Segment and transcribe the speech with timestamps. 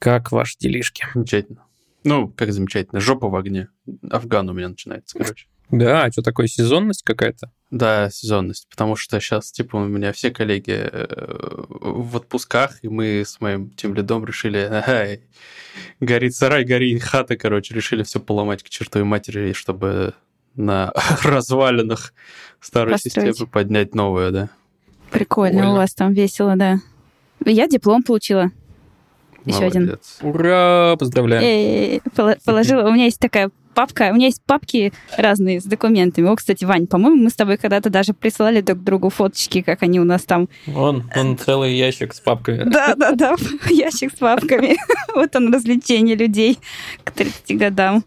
[0.00, 1.04] Как ваши делишки?
[1.14, 1.62] Замечательно.
[2.04, 3.00] Ну, как замечательно.
[3.00, 3.68] Жопа в огне.
[4.10, 5.46] Афган у меня начинается, короче.
[5.70, 7.52] Да, а что такое сезонность какая-то?
[7.70, 13.22] Да, сезонность, потому что сейчас, типа, у меня все коллеги э, в отпусках, и мы
[13.24, 15.20] с моим тем лидом решили, ага,
[16.00, 20.14] горит сарай, гори хата, короче, решили все поломать к чертовой матери, чтобы
[20.56, 20.92] на
[21.22, 22.12] развалинах
[22.58, 23.34] старой Построить.
[23.36, 24.48] системы поднять новую, да.
[25.12, 25.72] Прикольно, Прикольно.
[25.74, 26.78] у вас там весело, да.
[27.44, 28.50] Я диплом получила.
[29.44, 29.98] Еще один.
[30.22, 30.96] Ура!
[30.98, 32.02] Поздравляю.
[32.44, 32.88] Положила.
[32.88, 34.10] У меня есть такая папка.
[34.10, 36.28] У меня есть папки разные с документами.
[36.28, 40.00] О, кстати, Вань, по-моему, мы с тобой когда-то даже присылали друг другу фоточки, как они
[40.00, 40.48] у нас там.
[40.66, 42.64] Вон, он целый ящик с папками.
[42.70, 43.36] Да, да, да,
[43.70, 44.76] ящик с папками.
[45.14, 46.58] Вот он развлечение людей
[47.04, 48.04] к 30 годам.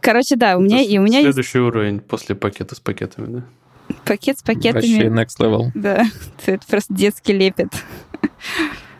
[0.00, 3.36] Короче, да, у меня и у меня есть Следующий уровень после пакета с пакетами,
[3.88, 3.94] да.
[4.04, 5.20] пакет с Вообще пакетами.
[5.20, 5.70] next level.
[5.74, 6.04] Да,
[6.46, 7.68] это просто детский лепет.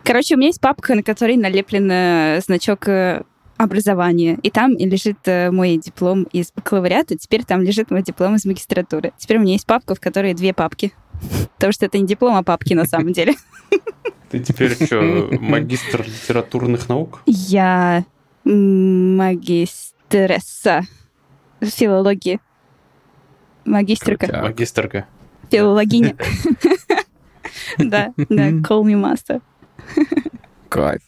[0.03, 3.23] Короче, у меня есть папка, на которой налеплен э, значок э,
[3.57, 4.39] образования.
[4.41, 7.17] И там лежит э, мой диплом из бакалавриата.
[7.17, 9.13] Теперь там лежит мой диплом из магистратуры.
[9.17, 10.93] Теперь у меня есть папка, в которой две папки.
[11.55, 13.35] Потому что это не диплом, а папки на самом деле.
[14.29, 17.21] Ты теперь что, магистр литературных наук?
[17.25, 18.05] Я
[18.43, 19.81] магистресса
[21.61, 22.39] филологии.
[23.65, 24.25] Магистрка.
[24.27, 24.43] Крутяк.
[24.43, 25.05] Магистрка.
[25.51, 26.15] Филологиня.
[27.77, 29.41] Да, да, call me master.
[30.69, 31.01] Кайф.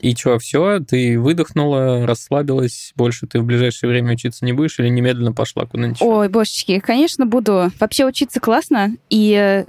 [0.00, 0.80] И что, все?
[0.80, 6.00] Ты выдохнула, расслабилась, больше ты в ближайшее время учиться не будешь или немедленно пошла куда-нибудь?
[6.00, 7.70] Ой, божечки, конечно, буду.
[7.78, 8.96] Вообще учиться классно.
[9.10, 9.66] И, э,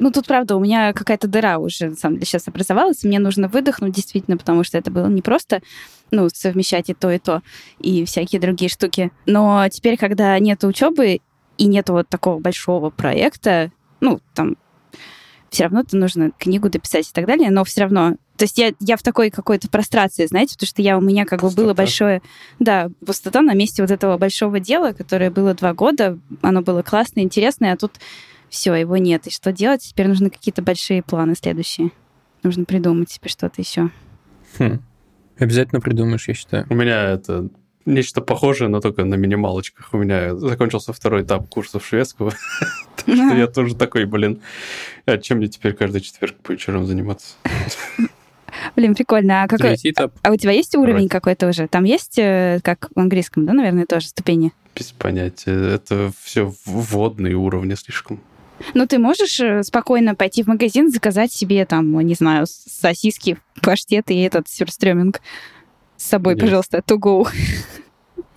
[0.00, 3.04] ну, тут, правда, у меня какая-то дыра уже, на самом деле, сейчас образовалась.
[3.04, 5.62] Мне нужно выдохнуть, действительно, потому что это было непросто,
[6.10, 7.42] ну, совмещать и то, и то,
[7.78, 9.12] и всякие другие штуки.
[9.26, 11.20] Но теперь, когда нет учебы
[11.58, 13.70] и нет вот такого большого проекта,
[14.00, 14.56] ну, там,
[15.50, 18.16] все равно то нужно книгу дописать и так далее, но все равно...
[18.36, 21.42] То есть я, я в такой какой-то прострации, знаете, потому что я, у меня как
[21.42, 21.74] бы было Пустота.
[21.74, 22.22] большое...
[22.58, 26.18] Да, пустота на месте вот этого большого дела, которое было два года.
[26.40, 27.92] Оно было классное, интересное, а тут
[28.48, 29.26] все, его нет.
[29.26, 29.82] И что делать?
[29.82, 31.90] Теперь нужны какие-то большие планы следующие.
[32.42, 33.90] Нужно придумать себе что-то еще.
[34.58, 34.80] Хм.
[35.38, 36.66] Обязательно придумаешь, я считаю.
[36.70, 37.48] У меня это
[37.94, 39.88] нечто похожее, но только на минималочках.
[39.92, 42.32] У меня закончился второй этап курсов шведского.
[43.06, 44.42] Так что я тоже такой, блин,
[45.06, 47.36] а чем мне теперь каждый четверг по вечерам заниматься?
[48.76, 49.44] Блин, прикольно.
[49.44, 49.74] А, какой...
[49.82, 50.12] Этап.
[50.22, 51.66] а у тебя есть уровень какой-то уже?
[51.66, 54.52] Там есть, э, как в английском, да, наверное, тоже ступени?
[54.76, 55.74] Без понятия.
[55.74, 58.20] Это все вводные уровни слишком.
[58.74, 64.10] Ну, ты можешь э, спокойно пойти в магазин, заказать себе там, не знаю, сосиски, паштет
[64.10, 65.20] и этот сюрстрёминг
[65.96, 66.42] с собой, Нет.
[66.42, 67.28] пожалуйста, to go.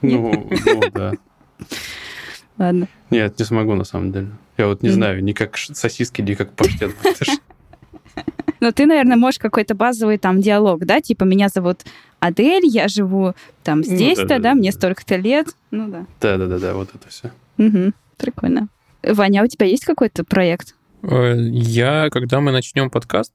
[0.03, 1.13] Ну, ну да.
[2.57, 2.87] Ладно.
[3.09, 4.27] Нет, не смогу на самом деле.
[4.57, 6.95] Я вот не знаю, ни как сосиски, ни как паштет.
[8.59, 11.01] Но ты, наверное, можешь какой-то базовый там диалог, да?
[11.01, 11.81] Типа, меня зовут
[12.19, 15.47] Адель, я живу там Ну, здесь-то, да, мне столько-то лет.
[15.71, 16.05] Ну да.
[16.21, 17.31] Да-да-да, вот это все.
[17.57, 17.93] Мгм.
[18.17, 18.69] Прикольно.
[19.01, 20.75] Ваня, а у тебя есть какой-то проект?
[21.01, 23.33] Э, Я, когда мы начнем подкаст,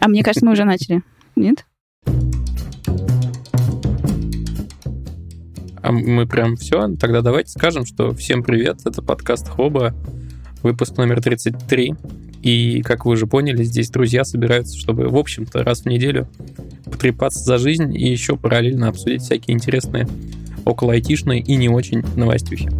[0.00, 1.02] А мне кажется, мы уже начали.
[1.36, 1.66] Нет?
[5.84, 9.94] А мы прям все, тогда давайте скажем, что всем привет, это подкаст Хоба,
[10.62, 11.94] выпуск номер 33.
[12.42, 16.26] И, как вы уже поняли, здесь друзья собираются, чтобы, в общем-то, раз в неделю
[16.86, 20.08] потрепаться за жизнь и еще параллельно обсудить всякие интересные
[20.64, 22.70] около айтишные и не очень новостюхи.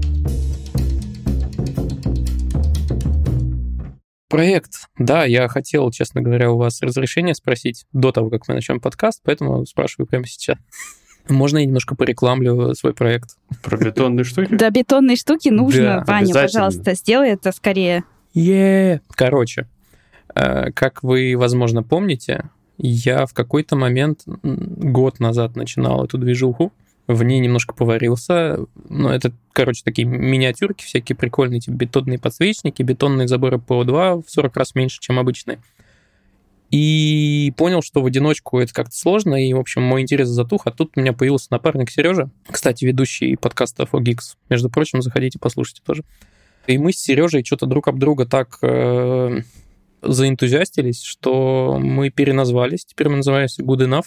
[4.30, 4.86] Проект.
[4.98, 9.20] Да, я хотел, честно говоря, у вас разрешение спросить до того, как мы начнем подкаст,
[9.22, 10.56] поэтому спрашиваю прямо сейчас.
[11.28, 13.36] Можно я немножко порекламлю свой проект?
[13.62, 14.54] Про бетонные штуки?
[14.54, 16.04] Да, бетонные штуки нужно.
[16.06, 18.04] Ваня, пожалуйста, сделай это скорее.
[18.34, 19.66] е Короче,
[20.34, 26.72] э, как вы, возможно, помните, я в какой-то момент, год назад начинал эту движуху,
[27.06, 28.58] в ней немножко поварился.
[28.88, 34.56] Но это, короче, такие миниатюрки всякие прикольные, типа бетонные подсвечники, бетонные заборы ПО2 в 40
[34.56, 35.58] раз меньше, чем обычные.
[36.74, 40.72] И понял, что в одиночку это как-то сложно, и, в общем, мой интерес затух, а
[40.72, 44.18] тут у меня появился напарник Сережа, кстати, ведущий подкаста FOGIX.
[44.50, 46.02] Между прочим, заходите, послушайте тоже.
[46.66, 49.42] И мы с Сережей что-то друг об друга так э,
[50.02, 52.84] заэнтузиастились, что мы переназвались.
[52.84, 54.06] Теперь мы называемся Good Enough.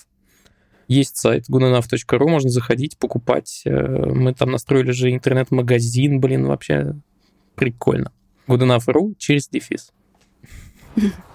[0.89, 3.61] Есть сайт goodenough.ru, можно заходить, покупать.
[3.63, 6.95] Э, Мы там настроили же интернет-магазин, блин, вообще
[7.55, 8.11] прикольно.
[8.45, 9.93] goodenough.ru через дефис.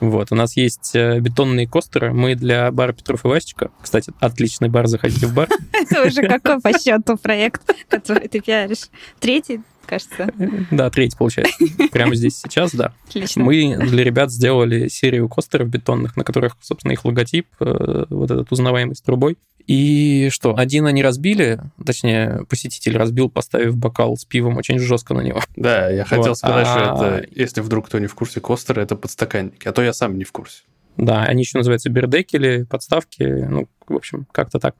[0.00, 2.12] Вот, у нас есть э, бетонные костеры.
[2.12, 3.70] Мы для бара Петров и Васечка.
[3.80, 5.48] Кстати, отличный бар, заходите в бар.
[5.72, 8.88] Это уже какой по счету проект, который ты пиаришь?
[9.18, 9.60] Третий?
[9.86, 10.32] кажется.
[10.70, 11.52] Да, треть получается.
[11.90, 12.94] Прямо здесь сейчас, да.
[13.08, 13.42] Отлично.
[13.42, 18.52] Мы для ребят сделали серию костеров бетонных, на которых, собственно, их логотип, э, вот этот
[18.52, 19.36] узнаваемый с трубой.
[19.70, 25.20] И что, один они разбили, точнее, посетитель разбил, поставив бокал с пивом очень жестко на
[25.20, 25.42] него.
[25.54, 28.82] Да, я хотел Вот, сказать, что а- это, если вдруг кто не в курсе, костеры—
[28.82, 30.64] это подстаканники, а то я сам не в курсе.
[30.96, 34.74] Да, они еще называются бердекели, подставки, ну, в общем, как-то так.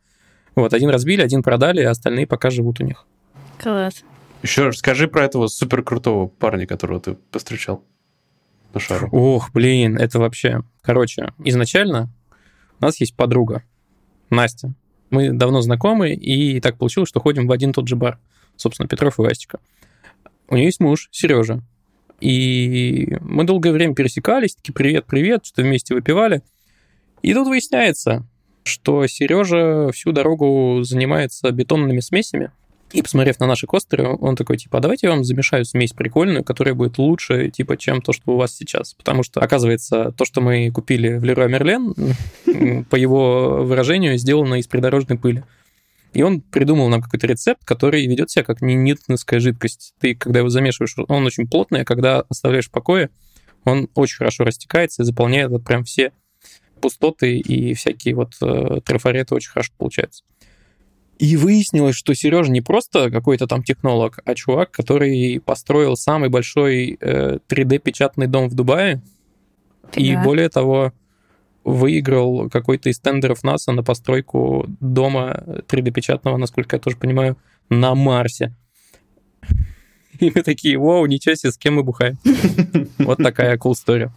[0.56, 3.06] Вот, один разбили, один продали, а остальные пока живут у них.
[3.62, 4.02] Класс.
[4.42, 7.84] Еще раз скажи про этого супер крутого парня, которого ты постречал
[8.74, 9.08] на шару.
[9.12, 10.64] Ох, блин, это вообще...
[10.82, 12.08] Короче, изначально
[12.80, 13.62] у нас есть подруга,
[14.30, 14.74] Настя.
[15.10, 18.18] Мы давно знакомы, и так получилось, что ходим в один тот же бар.
[18.56, 19.58] Собственно, Петров и Вастика.
[20.48, 21.62] У нее есть муж, Сережа.
[22.20, 26.42] И мы долгое время пересекались, такие привет-привет, что вместе выпивали.
[27.22, 28.26] И тут выясняется,
[28.62, 32.52] что Сережа всю дорогу занимается бетонными смесями.
[32.92, 36.42] И посмотрев на наши костеры, он такой, типа, а давайте я вам замешаю смесь прикольную,
[36.42, 38.94] которая будет лучше, типа, чем то, что у вас сейчас.
[38.94, 41.94] Потому что, оказывается, то, что мы купили в Леруа Мерлен,
[42.90, 45.44] по его выражению, сделано из придорожной пыли.
[46.12, 49.94] И он придумал нам какой-то рецепт, который ведет себя как не ньютоновская жидкость.
[50.00, 53.10] Ты, когда его замешиваешь, он очень плотный, а когда оставляешь в покое,
[53.64, 56.12] он очень хорошо растекается и заполняет вот прям все
[56.80, 60.24] пустоты и всякие вот э, трафареты очень хорошо получаются.
[61.20, 66.96] И выяснилось, что Сережа не просто какой-то там технолог, а чувак, который построил самый большой
[66.98, 69.02] э, 3D-печатный дом в Дубае.
[69.94, 70.22] И Фига.
[70.22, 70.94] более того,
[71.62, 77.36] выиграл какой-то из тендеров НАСА на постройку дома 3D-печатного, насколько я тоже понимаю,
[77.68, 78.54] на Марсе.
[80.20, 82.18] И мы такие, вау, ничего себе, с кем мы бухаем.
[82.98, 84.10] Вот такая cool история.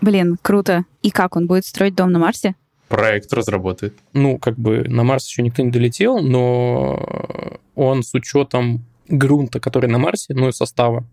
[0.00, 0.86] Блин, круто.
[1.02, 2.54] И как он будет строить дом на Марсе?
[2.96, 3.94] Проект разработает.
[4.12, 9.88] ну, как бы на Марс еще никто не долетел, но он с учетом грунта, который
[9.88, 11.04] на Марсе, ну и состава,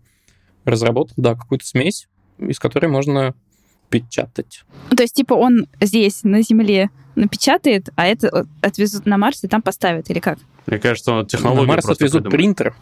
[0.66, 2.06] разработал, да, какую-то смесь,
[2.38, 3.34] из которой можно
[3.88, 4.64] печатать.
[4.90, 9.48] Ну, То есть, типа, он здесь, на Земле, напечатает, а это отвезут на Марс и
[9.48, 10.38] там поставят, или как?
[10.66, 12.30] Мне кажется, он технологию на Марс отвезут придумал.
[12.36, 12.74] принтер,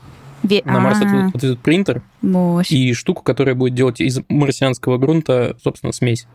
[0.43, 2.71] Ве- на Марс А, отвезут, отвезут принтер мощь.
[2.71, 6.27] и штуку, которая будет делать из марсианского грунта, собственно, смесь.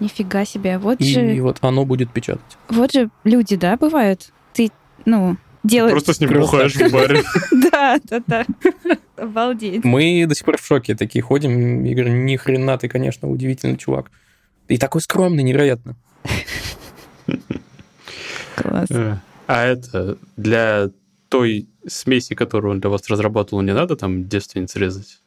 [0.00, 0.78] Нифига себе.
[0.78, 2.58] Вот И же, вот оно будет печатать.
[2.68, 4.32] вот же люди, да, бывают?
[4.52, 4.70] Ты,
[5.04, 5.92] ну, делаешь...
[5.92, 7.22] Просто с ним бухаешь в баре.
[7.70, 8.46] Да, да, да.
[9.16, 9.84] Обалдеть.
[9.84, 13.76] Мы до сих пор в шоке такие ходим и говорим, ни хрена ты, конечно, удивительный
[13.76, 14.10] чувак.
[14.68, 15.96] И такой скромный, невероятно.
[18.56, 18.90] Класс.
[18.90, 19.16] Э,
[19.46, 20.90] А это для
[21.28, 25.20] той смеси, которую он для вас разрабатывал, не надо там девственниц резать?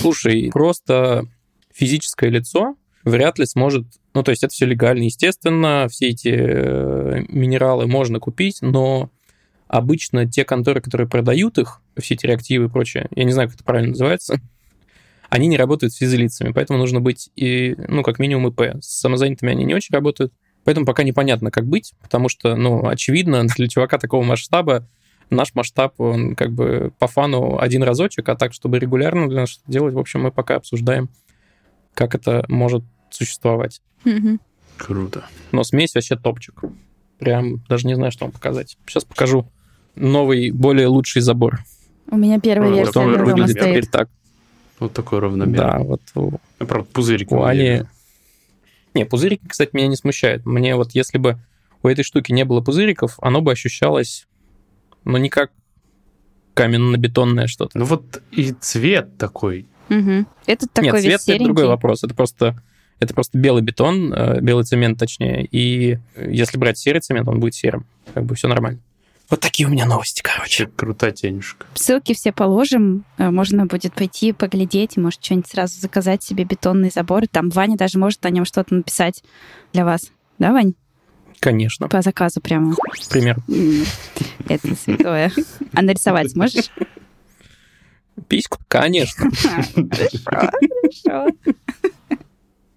[0.00, 1.24] Слушай, просто
[1.72, 2.76] физическое лицо
[3.06, 3.86] вряд ли сможет...
[4.14, 5.04] Ну, то есть это все легально.
[5.04, 9.10] Естественно, все эти э, минералы можно купить, но
[9.68, 13.56] обычно те конторы, которые продают их, все эти реактивы и прочее, я не знаю, как
[13.56, 14.40] это правильно называется,
[15.30, 18.80] они не работают с физлицами, поэтому нужно быть, и, ну, как минимум ИП.
[18.80, 20.32] С самозанятыми они не очень работают,
[20.64, 24.86] поэтому пока непонятно, как быть, потому что, ну, очевидно, для чувака такого масштаба
[25.30, 29.50] наш масштаб, он как бы по фану один разочек, а так, чтобы регулярно для нас
[29.50, 31.08] что-то делать, в общем, мы пока обсуждаем,
[31.94, 33.80] как это может существовать.
[34.76, 35.24] Круто.
[35.52, 36.60] Но смесь вообще топчик.
[37.18, 38.76] Прям даже не знаю, что вам показать.
[38.86, 39.50] Сейчас покажу
[39.94, 41.60] новый, более лучший забор.
[42.10, 43.72] У меня первая версия вот он дома выглядит размер.
[43.72, 43.90] теперь стоит.
[43.90, 44.08] так.
[44.78, 45.56] Вот такой равномерный.
[45.56, 47.32] Да, вот у, Правда, пузырики.
[47.32, 47.88] у меня.
[48.92, 50.44] Не, пузырики, кстати, меня не смущают.
[50.44, 51.38] Мне вот если бы
[51.82, 54.26] у этой штуки не было пузыриков, оно бы ощущалось,
[55.04, 55.52] ну, не как
[56.54, 57.78] каменно-бетонное что-то.
[57.78, 59.66] Ну вот и цвет такой.
[59.88, 60.26] Мгм.
[60.46, 62.02] Это такой Нет, весь цвет это другой вопрос.
[62.02, 62.60] Это просто,
[63.00, 65.44] это просто белый бетон, э, белый цемент точнее.
[65.50, 67.84] И если брать серый цемент, он будет серым.
[68.14, 68.80] Как бы все нормально.
[69.28, 70.66] Вот такие у меня новости, короче.
[70.76, 71.66] Крута тенюшка.
[71.74, 73.04] Ссылки все положим.
[73.18, 77.26] Э, Можно будет пойти поглядеть, и может что-нибудь сразу заказать себе бетонный забор.
[77.26, 79.24] Там Ваня даже может о нем что-то написать
[79.72, 80.10] для вас.
[80.38, 80.74] Да, Вань?
[81.40, 81.88] Конечно.
[81.88, 82.74] По заказу прямо.
[83.10, 83.38] Пример.
[84.48, 85.32] Это святое.
[85.74, 86.70] А нарисовать сможешь?
[88.28, 88.58] Письку?
[88.68, 89.30] Конечно.
[89.74, 90.18] Хорошо,
[91.04, 91.36] хорошо.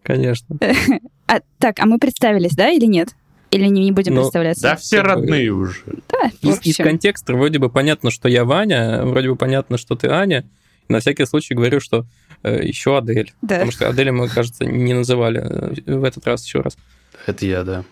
[0.09, 0.57] Конечно.
[1.31, 3.09] А, так, а мы представились, да, или нет?
[3.51, 4.63] Или не, не будем Ну, представляться?
[4.63, 5.83] Да все родные уже.
[6.09, 10.07] Да, Из, из контекста вроде бы понятно, что я Ваня, вроде бы понятно, что ты
[10.07, 10.49] Аня.
[10.87, 12.07] На всякий случай говорю, что
[12.41, 13.31] э, еще Адель.
[13.43, 13.57] Да.
[13.57, 16.75] Потому что Адели мы, кажется, не называли э, в этот раз еще раз.
[17.27, 17.83] Это я, да.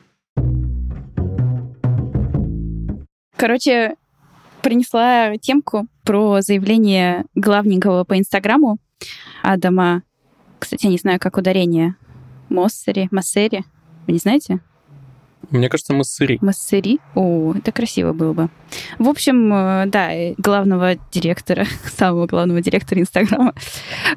[3.35, 3.93] Короче,
[4.63, 8.79] принесла темку про заявление главненького по Инстаграму
[9.43, 10.01] Адама.
[10.57, 11.95] Кстати, я не знаю, как ударение.
[12.49, 13.63] Моссери, Массери.
[14.07, 14.61] Вы не знаете?
[15.49, 16.39] Мне кажется, Массыри.
[16.41, 16.99] Массыри?
[17.15, 18.49] О, это красиво было бы.
[18.99, 21.65] В общем, э, да, главного директора,
[21.97, 23.53] самого главного директора Инстаграма,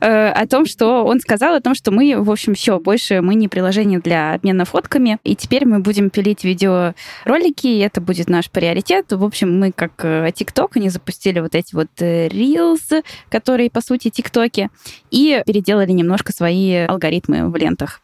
[0.00, 3.36] э, о том, что он сказал о том, что мы, в общем, все, больше мы
[3.36, 8.50] не приложение для обмена фотками, и теперь мы будем пилить видеоролики, и это будет наш
[8.50, 9.12] приоритет.
[9.12, 14.68] В общем, мы как ТикТок, они запустили вот эти вот Reels, которые, по сути, ТикТоки,
[15.12, 18.00] и переделали немножко свои алгоритмы в лентах.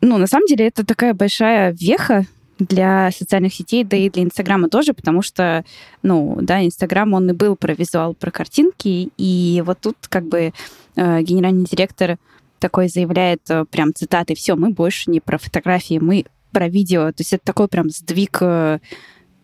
[0.00, 2.26] Ну, на самом деле, это такая большая веха
[2.58, 5.64] для социальных сетей, да и для Инстаграма тоже, потому что,
[6.02, 10.52] ну, да, Инстаграм, он и был про визуал, про картинки, и вот тут как бы
[10.96, 12.16] э, генеральный директор
[12.60, 17.20] такой заявляет э, прям цитаты, все, мы больше не про фотографии, мы про видео, то
[17.20, 18.78] есть это такой прям сдвиг э,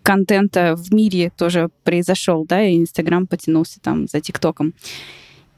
[0.02, 4.74] контента в мире тоже произошел, да, и Инстаграм потянулся там за ТикТоком.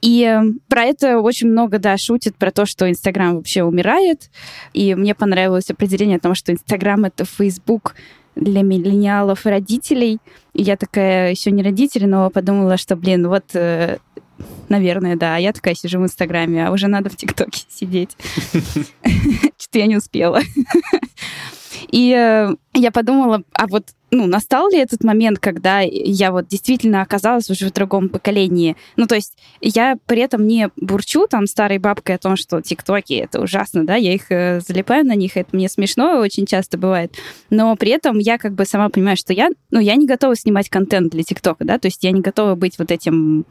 [0.03, 4.31] И э, про это очень много, да, шутят, про то, что Инстаграм вообще умирает.
[4.75, 7.95] И мне понравилось определение о том, что Инстаграм— это Фейсбук
[8.35, 10.19] для миллениалов и родителей.
[10.55, 13.99] И я такая еще не родитель, но подумала, что, блин, вот э,
[14.69, 15.37] Наверное, да.
[15.37, 18.17] А я такая сижу в Инстаграме, а уже надо в ТикТоке сидеть.
[19.59, 20.41] Что-то я не успела.
[21.91, 27.01] И э, я подумала, а вот ну, настал ли этот момент, когда я вот действительно
[27.01, 28.77] оказалась уже в другом поколении?
[28.97, 33.15] Ну, то есть я при этом не бурчу там старой бабкой о том, что тиктоки—
[33.15, 37.15] это ужасно, да, я их э, залипаю на них, это мне смешно очень часто бывает,
[37.49, 40.69] но при этом я как бы сама понимаю, что я, ну, я не готова снимать
[40.69, 43.47] контент для тиктока, да, то есть я не готова быть вот этим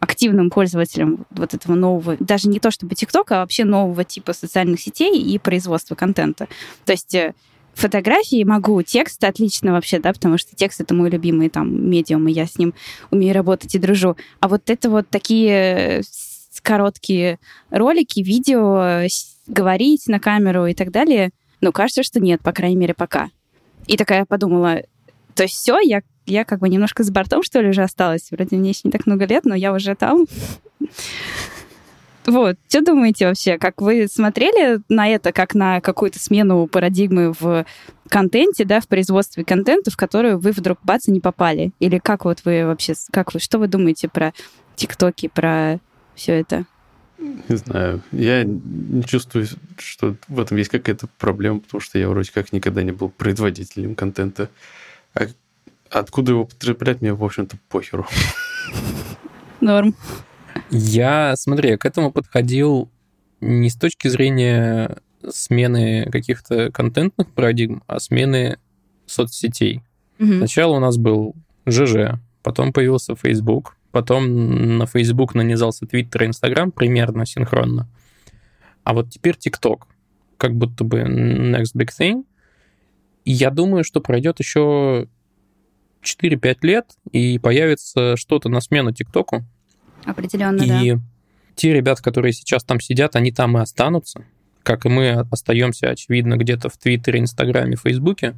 [0.00, 4.80] активным пользователем вот этого нового, даже не то чтобы тиктока, а вообще нового типа социальных
[4.80, 6.48] сетей и производства контента.
[6.86, 7.34] То есть э,
[7.76, 12.32] фотографии могу, текст отлично вообще, да, потому что текст это мой любимый там медиум, и
[12.32, 12.74] я с ним
[13.10, 14.16] умею работать и дружу.
[14.40, 16.02] А вот это вот такие
[16.62, 17.38] короткие
[17.70, 19.06] ролики, видео,
[19.46, 21.30] говорить на камеру и так далее,
[21.60, 23.28] ну, кажется, что нет, по крайней мере, пока.
[23.86, 24.82] И такая подумала,
[25.34, 28.30] то есть все, я, я как бы немножко с бортом, что ли, уже осталась.
[28.30, 30.26] Вроде мне еще не так много лет, но я уже там.
[32.26, 33.56] Вот, что думаете вообще?
[33.56, 37.64] Как вы смотрели на это, как на какую-то смену парадигмы в
[38.08, 41.72] контенте, да, в производстве контента, в которую вы вдруг бац не попали?
[41.78, 44.32] Или как вот вы вообще, как вы, что вы думаете про
[44.74, 45.78] ТикТоки, про
[46.14, 46.66] все это?
[47.18, 48.02] Не знаю.
[48.12, 49.46] Я не чувствую,
[49.78, 53.94] что в этом есть какая-то проблема, потому что я вроде как никогда не был производителем
[53.94, 54.50] контента.
[55.14, 55.26] А
[55.90, 58.06] откуда его потреблять, мне, в общем-то, похеру.
[59.60, 59.94] Норм.
[60.70, 62.90] Я, смотри, к этому подходил
[63.40, 64.98] не с точки зрения
[65.28, 68.58] смены каких-то контентных парадигм, а смены
[69.06, 69.82] соцсетей.
[70.18, 70.34] Угу.
[70.38, 71.34] Сначала у нас был
[71.66, 77.88] ЖЖ, потом появился Facebook, потом на Facebook нанизался Twitter и Instagram примерно синхронно.
[78.84, 79.82] А вот теперь TikTok,
[80.36, 82.24] как будто бы next big thing.
[83.24, 85.08] И я думаю, что пройдет еще
[86.04, 89.44] 4-5 лет, и появится что-то на смену ТикТоку,
[90.06, 91.00] Определенно, и да.
[91.56, 94.24] те ребята, которые сейчас там сидят, они там и останутся,
[94.62, 98.34] как и мы остаемся, очевидно, где-то в Твиттере, Инстаграме, Фейсбуке,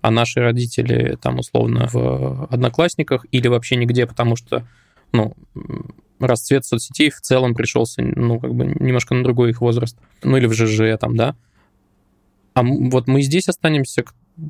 [0.00, 4.66] а наши родители там условно в Одноклассниках или вообще нигде, потому что,
[5.12, 5.34] ну,
[6.18, 9.96] расцвет соцсетей в целом пришелся, ну, как бы немножко на другой их возраст.
[10.22, 11.36] Ну, или в ЖЖ там, да.
[12.54, 14.04] А вот мы здесь останемся,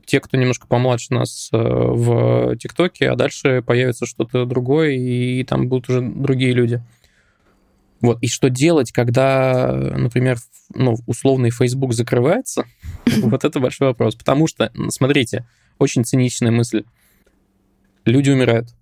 [0.07, 5.69] те, кто немножко помладше нас э, в ТикТоке, а дальше появится что-то другое, и там
[5.69, 6.83] будут уже другие люди.
[8.01, 8.19] Вот.
[8.21, 10.39] И что делать, когда, например,
[10.75, 12.65] ну, условный Facebook закрывается?
[13.23, 14.15] Вот это большой вопрос.
[14.17, 15.47] Потому что, смотрите,
[15.79, 16.85] очень циничная мысль.
[18.05, 18.75] Люди умирают.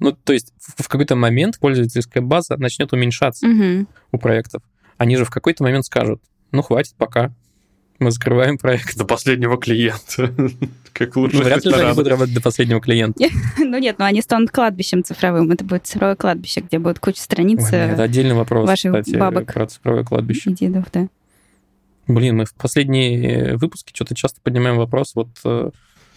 [0.00, 3.46] Ну, то есть в какой-то момент пользовательская база начнет уменьшаться
[4.12, 4.62] у проектов.
[4.96, 7.32] Они же в какой-то момент скажут, ну, хватит, пока
[8.00, 8.96] мы закрываем проект.
[8.96, 10.34] До последнего клиента.
[10.92, 13.22] как лучше ну, вряд ли они будут работать до последнего клиента.
[13.58, 15.50] ну нет, но они станут кладбищем цифровым.
[15.50, 19.52] Это будет цифровое кладбище, где будет куча страниц Ой, Это отдельный вопрос, ваших кстати, бабок.
[19.52, 20.50] про цифровое кладбище.
[20.50, 21.08] И дедов, да.
[22.06, 25.28] Блин, мы в последние выпуски что-то часто поднимаем вопрос вот...
[25.44, 25.70] Э,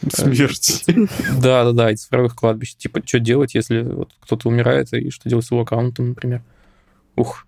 [0.10, 1.08] Смерти.
[1.42, 2.76] Да, да, да, и цифровых кладбищ.
[2.76, 6.42] Типа, что делать, если вот кто-то умирает, и что делать с его аккаунтом, например?
[7.16, 7.46] Ух.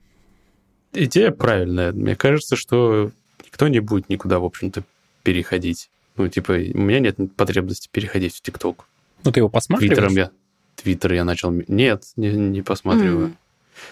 [0.93, 1.91] Идея правильная.
[1.91, 3.11] Мне кажется, что
[3.55, 4.83] никто не будет никуда, в общем-то,
[5.23, 5.89] переходить.
[6.17, 8.85] Ну, типа, у меня нет потребности переходить в ТикТок.
[9.23, 9.95] Ну, ты его посматриваешь?
[9.95, 10.31] Твиттером я...
[10.75, 11.51] Твиттер я начал...
[11.69, 13.29] Нет, не, не посматриваю.
[13.29, 13.35] Mm.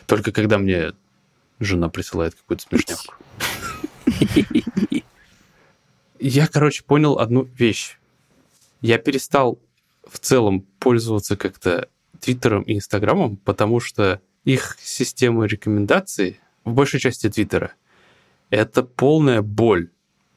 [0.05, 0.91] Только когда мне
[1.61, 3.13] жена присылает какую-то смешнявку.
[6.19, 7.97] Я, короче, понял одну вещь.
[8.81, 9.59] Я перестал
[10.05, 11.87] в целом пользоваться как-то
[12.19, 17.75] Твиттером и Инстаграмом, потому что их система рекомендаций в большей части Твиттера
[18.53, 19.89] это полная боль.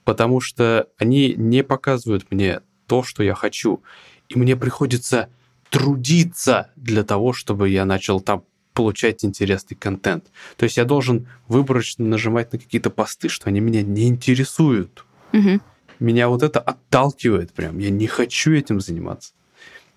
[0.04, 3.82] потому что они не показывают мне то, что я хочу.
[4.28, 5.28] И мне приходится
[5.68, 10.26] трудиться для того, чтобы я начал там получать интересный контент.
[10.56, 15.04] То есть я должен выборочно нажимать на какие-то посты, что они меня не интересуют.
[15.32, 15.60] Мгм.
[15.98, 17.78] Меня вот это отталкивает прям.
[17.80, 19.32] Я не хочу этим заниматься.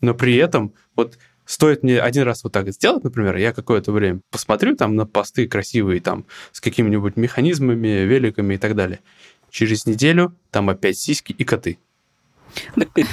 [0.01, 4.21] Но при этом вот стоит мне один раз вот так сделать, например, я какое-то время
[4.29, 8.99] посмотрю там на посты красивые там с какими-нибудь механизмами, великами и так далее.
[9.49, 11.79] Через неделю там опять сиськи и коты.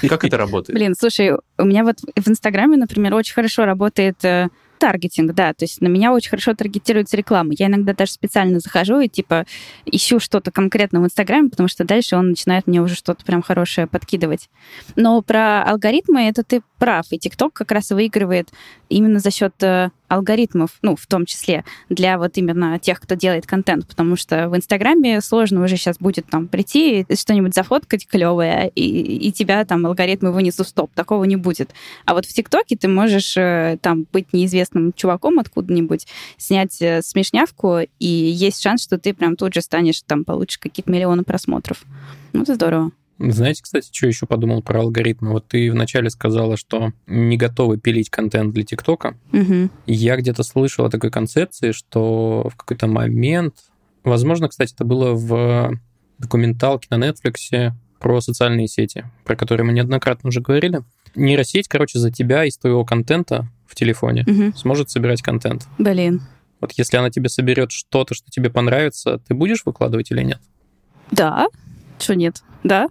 [0.06, 0.78] Как это работает?
[0.78, 4.48] Блин, слушай, у меня вот в Инстаграме, например, очень хорошо работает э,
[4.78, 7.52] таргетинг, да, то есть на меня очень хорошо таргетируется реклама.
[7.56, 9.46] Я иногда даже специально захожу и типа
[9.84, 13.86] ищу что-то конкретно в Инстаграме, потому что дальше он начинает мне уже что-то прям хорошее
[13.86, 14.48] подкидывать.
[14.94, 18.50] Но про алгоритмы это ты прав, и ТикТок как раз выигрывает
[18.88, 23.46] именно за счет э, алгоритмов, ну, в том числе для вот именно тех, кто делает
[23.46, 28.70] контент, потому что в Инстаграме сложно уже сейчас будет там прийти и что-нибудь зафоткать клевое,
[28.74, 30.90] и, и тебя там алгоритмы вынесут в стоп.
[30.94, 31.70] Такого не будет.
[32.04, 37.80] А вот в ТикТоке ты можешь э, там быть неизвестным чуваком откуда-нибудь, снять э, смешнявку,
[37.98, 41.84] и есть шанс, что ты прям тут же станешь, там, получишь какие-то миллионы просмотров.
[42.32, 42.92] Ну, это здорово.
[43.18, 45.32] Знаете, кстати, что еще подумал про алгоритмы?
[45.32, 49.16] Вот ты вначале сказала, что не готовы пилить контент для ТикТока.
[49.32, 49.70] Мгм.
[49.86, 53.54] Я где-то слышал о такой концепции, что в какой-то момент,
[54.04, 55.78] возможно, кстати, это было в
[56.18, 60.82] документалке на Netflix про социальные сети, про которые мы неоднократно уже говорили.
[61.14, 64.54] Нейросеть, короче, за тебя из твоего контента в телефоне Мгм.
[64.54, 65.66] сможет собирать контент.
[65.78, 66.20] Блин.
[66.60, 70.40] Вот если она тебе соберет что-то, что тебе понравится, ты будешь выкладывать или нет?
[71.10, 71.46] Да.
[71.98, 72.42] Что нет?
[72.62, 72.88] Да.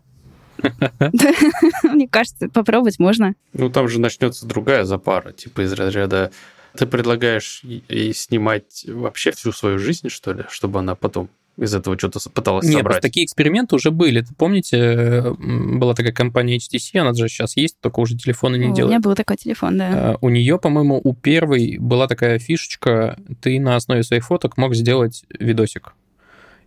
[1.83, 3.35] Мне кажется, попробовать можно.
[3.53, 6.31] Ну, там же начнется другая запара, типа из разряда
[6.77, 11.97] ты предлагаешь ей снимать вообще всю свою жизнь, что ли, чтобы она потом из этого
[11.97, 13.01] что-то пыталась Нет, собрать.
[13.01, 14.19] такие эксперименты уже были.
[14.19, 18.71] Ты помните, была такая компания HTC, она же сейчас есть, только уже телефоны не О,
[18.71, 18.89] У делает.
[18.91, 19.89] меня был такой телефон, да.
[19.93, 24.75] А, У нее, по-моему, у первой была такая фишечка, ты на основе своих фоток мог
[24.75, 25.93] сделать видосик.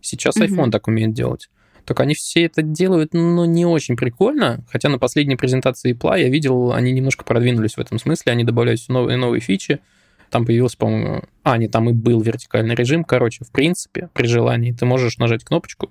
[0.00, 0.45] Сейчас Мгм.
[0.59, 1.50] iPhone так умеет делать.
[1.88, 4.62] Только они все это делают, но не очень прикольно.
[4.71, 8.78] Хотя на последней презентации Apple я видел, они немножко продвинулись в этом смысле, они добавляют
[8.78, 9.80] все новые новые фичи.
[10.28, 11.23] Там появился, по-моему...
[11.45, 13.04] А, не, там и был вертикальный режим.
[13.04, 15.91] Короче, в принципе, при желании ты можешь нажать кнопочку.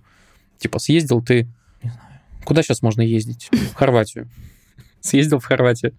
[0.59, 1.47] Типа, съездил ты...
[1.81, 3.49] Не знаю, куда сейчас можно ездить?
[3.51, 4.29] В Хорватию.
[4.99, 5.97] Съездил в Хорватию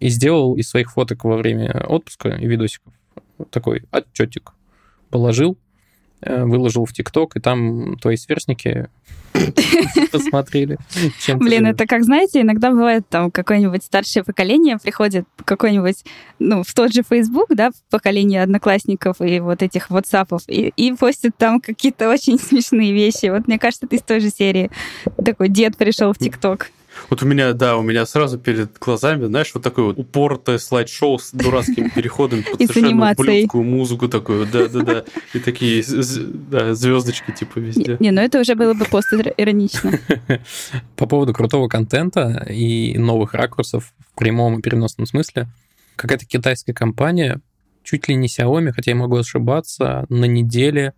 [0.00, 2.92] и сделал из своих фоток во время отпуска и видосиков
[3.50, 4.54] такой отчетик.
[5.08, 5.56] Положил,
[6.22, 8.88] выложил в ТикТок, и там твои сверстники
[10.12, 10.78] посмотрели.
[11.36, 16.04] Блин, это как, знаете, иногда бывает там какое-нибудь старшее поколение приходит какой-нибудь,
[16.38, 21.36] ну, в тот же Facebook, да, поколение одноклассников и вот этих WhatsApp, и, и постит
[21.36, 23.30] там какие-то очень смешные вещи.
[23.30, 24.70] Вот мне кажется, ты из той же серии.
[25.24, 26.70] Такой дед пришел в ТикТок.
[27.08, 31.18] Вот у меня, да, у меня сразу перед глазами, знаешь, вот такое вот упоротое слайд-шоу
[31.18, 37.96] с дурацкими переходами под совершенно ублюдскую музыку такую, да-да-да, и такие звездочки типа везде.
[38.00, 39.98] не, ну это уже было бы пост-иронично.
[40.96, 45.48] По поводу крутого контента и новых ракурсов в прямом и переносном смысле,
[45.96, 47.40] какая-то китайская компания,
[47.82, 50.94] чуть ли не Xiaomi, хотя я могу ошибаться, на неделе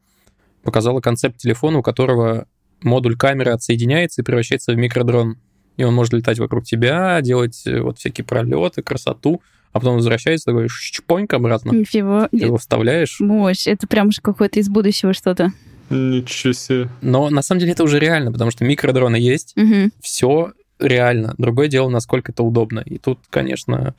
[0.63, 2.47] показала концепт телефона, у которого
[2.83, 5.39] модуль камеры отсоединяется и превращается в микродрон.
[5.77, 9.41] И он может летать вокруг тебя, делать э, вот всякие пролеты, красоту,
[9.73, 11.71] а потом возвращается такой чпоньк обратно.
[11.73, 12.29] Ничего.
[12.31, 13.19] Ты его вставляешь.
[13.21, 15.53] Мощь, это прям какое-то из будущего что-то.
[15.89, 16.89] Ничего себе.
[17.01, 19.93] Но на самом деле это уже реально, потому что микродроны есть, Мгм.
[20.01, 21.35] все реально.
[21.39, 22.81] Другое дело, насколько это удобно.
[22.81, 23.95] И тут, конечно,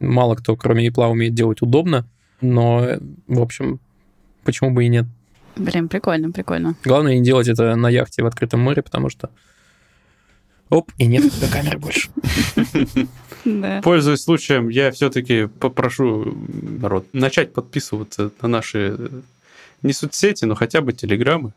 [0.00, 2.06] мало кто, кроме Apple, умеет делать удобно,
[2.40, 3.80] но, э, в общем,
[4.44, 5.06] почему бы и нет.
[5.56, 6.76] Блин, прикольно, прикольно.
[6.84, 9.30] Главное не делать это на яхте в открытом море, потому что
[10.70, 12.10] оп, и нет у тебя камеры больше.
[13.44, 13.80] Да.
[13.82, 16.36] Пользуясь случаем, я все-таки попрошу
[16.80, 18.98] народ начать подписываться на наши
[19.82, 21.52] не соцсети, но хотя бы телеграммы,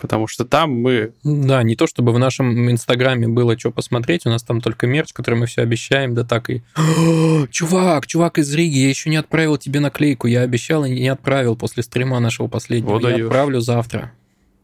[0.00, 4.30] потому что там мы Да, не то чтобы в нашем инстаграме было что посмотреть, у
[4.30, 6.62] нас там только мерч, который мы все обещаем, да так и...
[6.76, 11.08] «О, чувак, чувак из Риги, я еще не отправил тебе наклейку, я обещал и не
[11.08, 12.94] отправил после стрима нашего последнего.
[12.94, 13.26] Вот я даёшь.
[13.26, 14.12] отправлю завтра.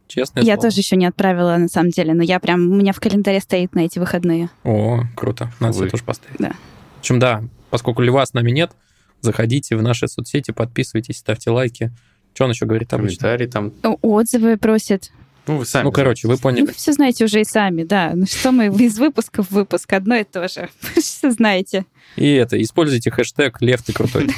[0.08, 0.70] Честное Я слово.
[0.70, 3.74] тоже еще не отправила, на самом деле, но я прям, у меня в календаре стоит
[3.74, 4.48] на эти выходные.
[4.64, 5.52] О, круто.
[5.60, 6.36] Надо себе тоже поставить.
[6.38, 6.52] Да.
[6.96, 8.72] В общем, да, поскольку льва с нами нет,
[9.20, 11.92] заходите в наши соцсети, подписывайтесь, ставьте лайки.
[12.34, 13.18] Что он еще говорит обычно?
[13.28, 15.10] комментарии там, Отзывы просят.
[15.46, 15.84] ну вы сами.
[15.84, 16.66] Ну, короче, вы Ну, поняли.
[16.66, 18.12] вы все знаете уже и сами, да.
[18.14, 20.68] Ну что мы из выпуска в выпуск, одно и то же.
[20.94, 21.84] Вы все знаете.
[22.16, 24.28] И это, используйте хэштег «Лев, ты крутой».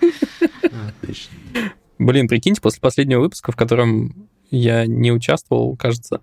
[1.02, 1.30] Отлично.
[1.98, 6.20] Блин, прикиньте, после последнего выпуска, в котором Я не участвовал, кажется.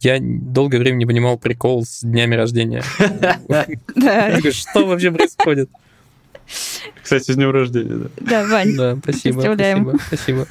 [0.00, 2.82] Я долгое время не понимал прикол с днями рождения.
[3.48, 3.66] Да,
[4.50, 5.70] Что вообще происходит?
[7.02, 8.08] Кстати, с днем рождения, да.
[8.20, 10.46] да, Вань, Да, спасибо, спасибо, спасибо.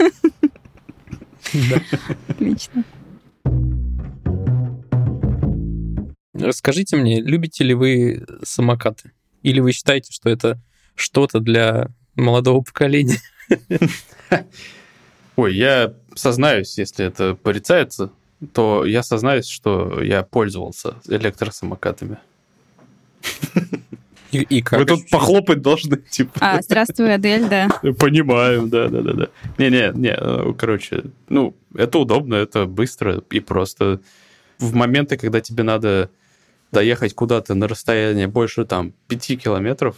[2.28, 2.84] Отлично.
[6.34, 9.12] Расскажите мне, любите ли вы самокаты?
[9.44, 10.60] Или вы считаете, что это
[10.96, 13.18] что-то для молодого поколения?
[15.36, 18.12] Ой, я сознаюсь, если это порицается,
[18.54, 22.18] то я сознаюсь, что я пользовался электросамокатами.
[24.32, 24.80] И, и как?
[24.80, 26.34] Вы тут похлопать должны, типа.
[26.40, 27.68] А, здравствуй, Адель, да.
[27.98, 29.28] Понимаю, да, да, да, да.
[29.58, 34.02] Не-не, не, э, короче, ну, это удобно, это быстро и просто.
[34.60, 36.12] В моменты, когда тебе надо
[36.72, 39.96] доехать куда-то на расстояние больше там 5 километров,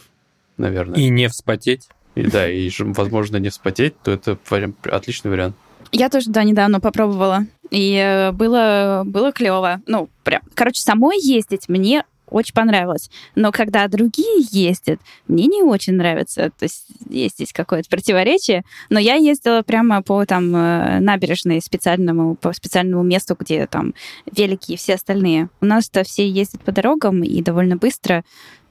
[0.58, 1.90] наверное, И не вспотеть.
[2.16, 5.56] И да, и, возможно, не вспотеть, то это прям отличный вариант.
[5.92, 7.46] Я тоже, да, недавно попробовала.
[7.70, 9.82] И э, было, было клево.
[9.88, 10.42] Ну, прям.
[10.54, 13.10] Короче, самой ездить мне очень понравилось.
[13.36, 16.52] Но когда другие ездят, мне не очень нравится.
[16.58, 18.64] То есть есть здесь какое-то противоречие.
[18.90, 23.94] Но я ездила прямо по там э, набережной специальному, по специальному месту, где там
[24.32, 25.50] велики и все остальные.
[25.60, 28.24] У нас-то все ездят по дорогам и довольно быстро.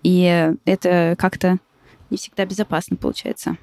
[0.03, 1.59] И это как-то
[2.11, 3.57] не всегда безопасно получается.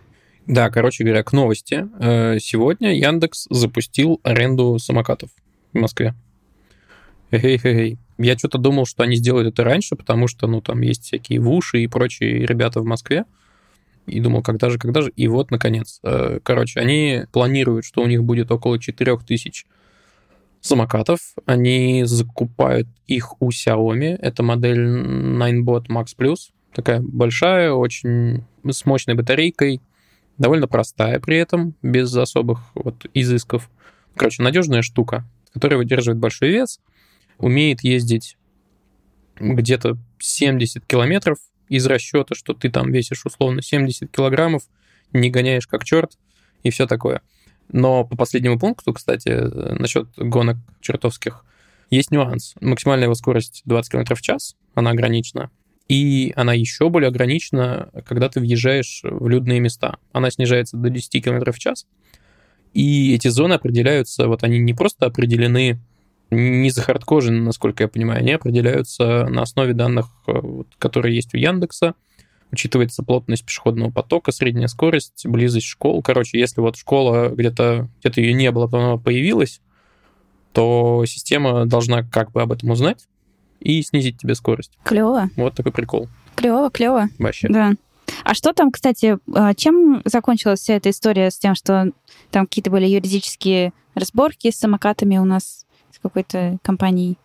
[0.45, 1.88] Да, короче говоря, к новости.
[1.99, 5.29] Э, Сегодня Яндекс запустил аренду самокатов
[5.73, 6.15] в Москве.
[7.31, 7.97] Эй-эй-эй.
[8.17, 11.83] Я что-то думал, что они сделают это раньше, потому что, ну, там есть всякие вуши
[11.83, 13.25] и прочие ребята в Москве.
[14.05, 15.12] И думал, когда же, когда же.
[15.15, 15.99] И вот, наконец.
[16.03, 19.65] Э, Короче, они планируют, что у них будет около 4000
[20.62, 21.19] самокатов.
[21.45, 24.15] Они закупают их у Xiaomi.
[24.15, 26.51] Это модель Ninebot Max Plus.
[26.73, 29.82] Такая большая, очень с мощной батарейкой.
[30.38, 33.71] Довольно простая при этом, без особых вот изысков.
[34.15, 36.80] Короче, надежная штука, которая выдерживает большой вес,
[37.39, 38.38] умеет ездить
[39.39, 41.38] где-то 70 километров
[41.69, 44.63] из расчета, что ты там весишь условно 70 килограммов,
[45.12, 46.17] не гоняешь как черт
[46.63, 47.21] и все такое.
[47.69, 49.30] Но по последнему пункту, кстати,
[49.80, 51.43] насчет гонок чертовских,
[51.89, 52.53] есть нюанс.
[52.62, 55.49] Максимальная его скорость 20 км в час, она ограничена.
[55.88, 59.97] И она еще более ограничена, когда ты въезжаешь в людные места.
[60.12, 61.86] Она снижается до 10 км в час.
[62.73, 65.80] И эти зоны определяются, вот они не просто определены
[66.30, 71.95] не захардкожены, насколько я понимаю, они определяются на основе данных, э, которые есть у Яндекса.
[72.52, 76.02] Учитывается плотность пешеходного потока, средняя скорость, близость школ.
[76.02, 79.62] Короче, если вот школа где-то где ее не было, потом она появилась,
[80.52, 83.08] то система должна как бы об этом узнать
[83.59, 84.71] и снизить тебе скорость.
[84.83, 86.07] Клево, Вот такой прикол.
[86.35, 87.07] клево, клево.
[87.19, 87.47] Вообще.
[87.49, 87.73] Да.
[88.23, 91.91] А что там, кстати, а, чем закончилась вся эта история с тем, что
[92.31, 97.17] там какие-то были юридические разборки с самокатами у нас с какой-то компанией?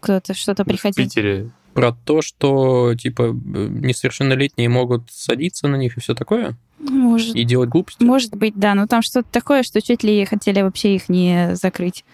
[0.00, 1.04] Кто-то что-то В приходил?
[1.04, 1.50] Питере.
[1.74, 7.44] Про то, что типа э, несовершеннолетние могут садиться на них и все такое, Может, и
[7.44, 8.02] делать глупости.
[8.02, 8.74] может быть, да.
[8.74, 12.04] Но там что-то такое, что чуть ли хотели вообще их не закрыть,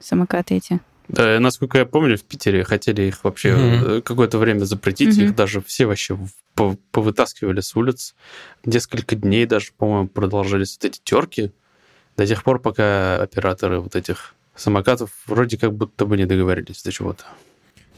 [0.00, 0.80] самокаты эти.
[1.08, 5.16] Да, насколько я помню, в Питере хотели их вообще э, какое-то время запретить.
[5.16, 5.26] Мгм.
[5.26, 6.18] Их даже все вообще
[6.92, 8.14] повытаскивали с улиц.
[8.64, 11.52] Несколько дней даже, по-моему, продолжались вот эти терки.
[12.16, 16.92] До тех пор, пока операторы вот этих самокатов вроде как будто бы не договорились до
[16.92, 17.24] чего-то.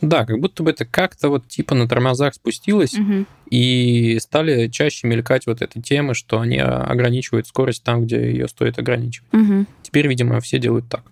[0.01, 3.27] Да, как будто бы это как-то вот типа на тормозах спустилось, Мгм.
[3.51, 8.49] и стали чаще мелькать вот эти темы, что они а, ограничивают скорость там, где ее
[8.49, 9.33] стоит ограничивать.
[9.33, 9.67] Мгм.
[9.83, 11.03] Теперь, видимо, все делают так.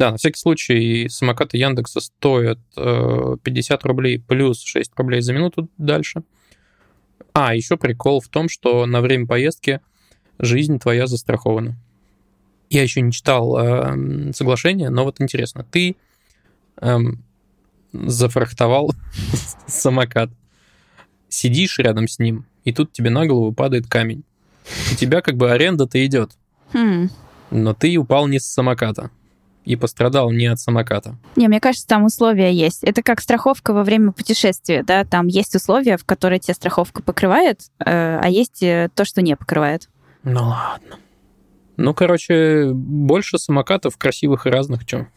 [0.00, 5.68] Да, на всякий случай самокаты Яндекса стоят э, 50 рублей плюс 6 рублей за минуту
[5.76, 6.22] дальше.
[7.34, 9.82] А, еще прикол в том, что на время поездки
[10.38, 11.76] жизнь твоя застрахована.
[12.70, 15.96] Я еще не читал э, соглашение, но вот интересно, ты
[16.80, 17.22] эм,
[17.92, 18.94] зафрахтовал
[19.66, 20.30] самокат,
[21.28, 24.24] сидишь рядом с ним, и тут тебе на голову падает камень.
[24.92, 26.30] У тебя как бы аренда-то идет,
[26.72, 27.10] Хм.
[27.50, 29.10] но ты упал не с самоката
[29.64, 31.16] и пострадал не от самоката.
[31.36, 32.82] Не, мне кажется, там условия есть.
[32.82, 35.04] Это как страховка во время путешествия, да?
[35.04, 39.36] Там есть условия, в которые тебе страховка покрывает, э, а есть э, то, что не
[39.36, 39.88] покрывает.
[40.22, 40.96] Ну ладно.
[41.76, 45.08] Ну, короче, больше самокатов красивых и разных, чем.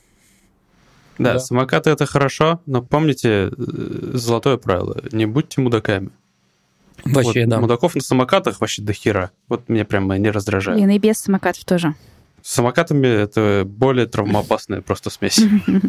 [1.18, 1.40] Да, Да.
[1.40, 6.10] самокаты это хорошо, но помните э, золотое правило: не будьте мудаками.
[7.06, 7.60] Вообще, Вот да.
[7.60, 9.32] Мудаков на самокатах вообще до хера.
[9.50, 10.78] Вот меня прямо не раздражает.
[10.78, 11.96] Блин, и без самокатов тоже.
[12.44, 15.42] С самокатами это более травмоопасная просто смесь.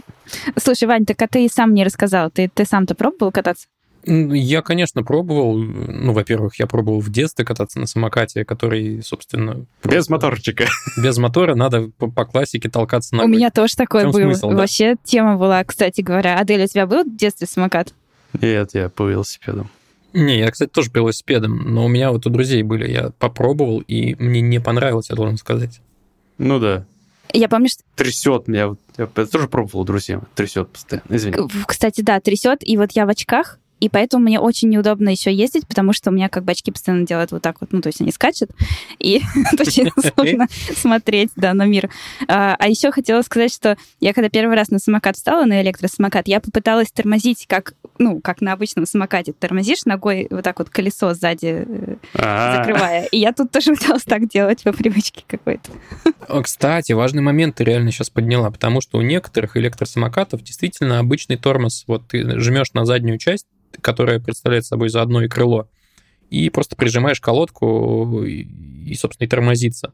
[0.57, 2.31] Слушай, Вань, так а ты сам не рассказал.
[2.31, 3.67] Ты, ты сам-то пробовал кататься?
[4.07, 5.57] Я, конечно, пробовал.
[5.57, 9.64] Ну, во-первых, я пробовал в детстве кататься на самокате, который, собственно...
[9.83, 10.67] Без моторчика.
[11.03, 13.25] Без мотора надо по, по классике толкаться на.
[13.25, 14.12] У меня тоже такое было.
[14.12, 14.57] Смысл, да?
[14.57, 16.38] Вообще тема была, кстати говоря.
[16.38, 17.95] Адель, у тебя был в детстве самокат?
[18.40, 19.71] Нет, я по велосипедам.
[20.12, 23.81] Не, я, кстати, тоже по велосипедам, но у меня вот у друзей были, я попробовал,
[23.81, 25.81] и мне не понравилось, я должен сказать.
[26.38, 26.85] Ну да.
[27.33, 27.83] Я помню, что...
[27.97, 28.77] Трясет меня.
[28.97, 30.20] Я тоже пробовал, друзья.
[30.35, 31.07] Трясет постоянно.
[31.11, 31.37] Извини.
[31.66, 32.66] Кстати, да, трясет.
[32.66, 36.12] И вот я в очках, и поэтому мне очень неудобно еще ездить, потому что у
[36.14, 38.49] меня как бы очки постоянно делают вот так вот, ну, то есть они скачут,
[38.99, 39.20] и
[39.61, 41.90] очень сложно смотреть, да, на мир.
[42.27, 46.29] А, а еще хотела сказать, что я когда первый раз на самокат встала, на электросамокат,
[46.29, 49.35] я попыталась тормозить, как, ну, как на обычном самокате.
[49.35, 53.05] Тормозишь ногой вот так вот колесо сзади э, закрывая.
[53.05, 55.70] И я тут тоже пыталась так делать по привычке какой-то.
[56.42, 61.85] Кстати, важный момент ты реально сейчас подняла, потому что у некоторых электросамокатов действительно обычный тормоз.
[61.87, 63.47] Вот ты жмешь на заднюю часть,
[63.81, 65.69] которая представляет собой заодно и крыло,
[66.31, 69.93] и просто прижимаешь колодку и, собственно, и тормозится.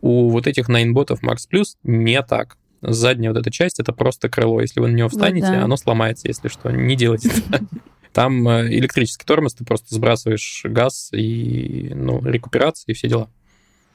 [0.00, 2.56] У вот этих найнботов Max Plus не так.
[2.80, 4.60] Задняя вот эта часть— это просто крыло.
[4.60, 5.64] Если вы на него встанете, вот, да.
[5.64, 6.70] оно сломается, если что.
[6.70, 7.64] Не делайте это.
[8.12, 13.28] Там э, электрический тормоз, ты просто сбрасываешь газ и, ну, рекуперация и все дела.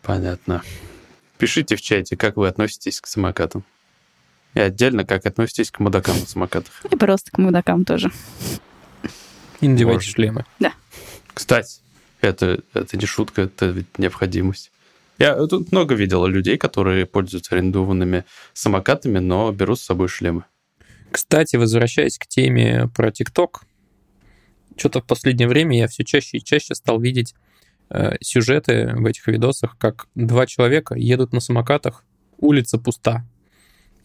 [0.04, 0.62] Понятно.
[1.38, 3.66] Пишите в чате, как вы относитесь к самокатам.
[4.54, 6.86] И отдельно, как относитесь к мудакам на самокатах.
[6.90, 8.10] И просто к мудакам тоже.
[9.62, 10.14] И надевайте Может.
[10.14, 10.46] шлемы.
[10.60, 10.74] Да.
[11.34, 11.80] Кстати,
[12.22, 14.72] это, это не шутка, это ведь необходимость.
[15.18, 20.44] Я тут много видел людей, которые пользуются арендованными самокатами, но берут с собой шлемы.
[21.12, 23.64] Кстати, возвращаясь к теме про ТикТок,
[24.76, 27.34] что-то в последнее время я все чаще и чаще стал видеть
[27.90, 32.04] э, сюжеты в этих видосах, как два человека едут на самокатах,
[32.38, 33.26] улица пуста,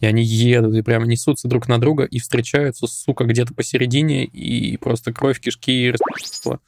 [0.01, 4.75] и они едут и прямо несутся друг на друга и встречаются, сука, где-то посередине, и
[4.77, 6.59] просто кровь, кишки распила.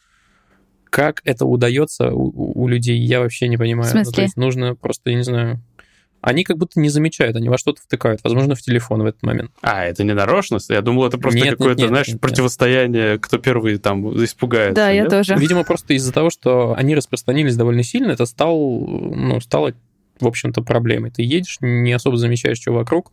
[0.90, 3.88] Как это удается у, у людей, я вообще не понимаю.
[3.88, 4.12] В смысле?
[4.12, 5.60] Ну, то есть нужно просто, я не знаю,
[6.22, 9.52] они как будто не замечают, они во что-то втыкают, возможно, в телефон в этот момент.
[9.64, 10.70] А, это не нарочность?
[10.70, 14.76] Я думал, это просто нет, какое-то, нет, знаешь, нет, противостояние, кто первый там испугается.
[14.76, 15.06] Да, нет?
[15.06, 15.36] я тоже.
[15.36, 19.74] Видимо, просто из-за того, что они распространились довольно сильно, это стал, ну, стало,
[20.20, 21.10] в общем-то, проблемой.
[21.10, 23.12] Ты едешь, не особо замечаешь, что вокруг,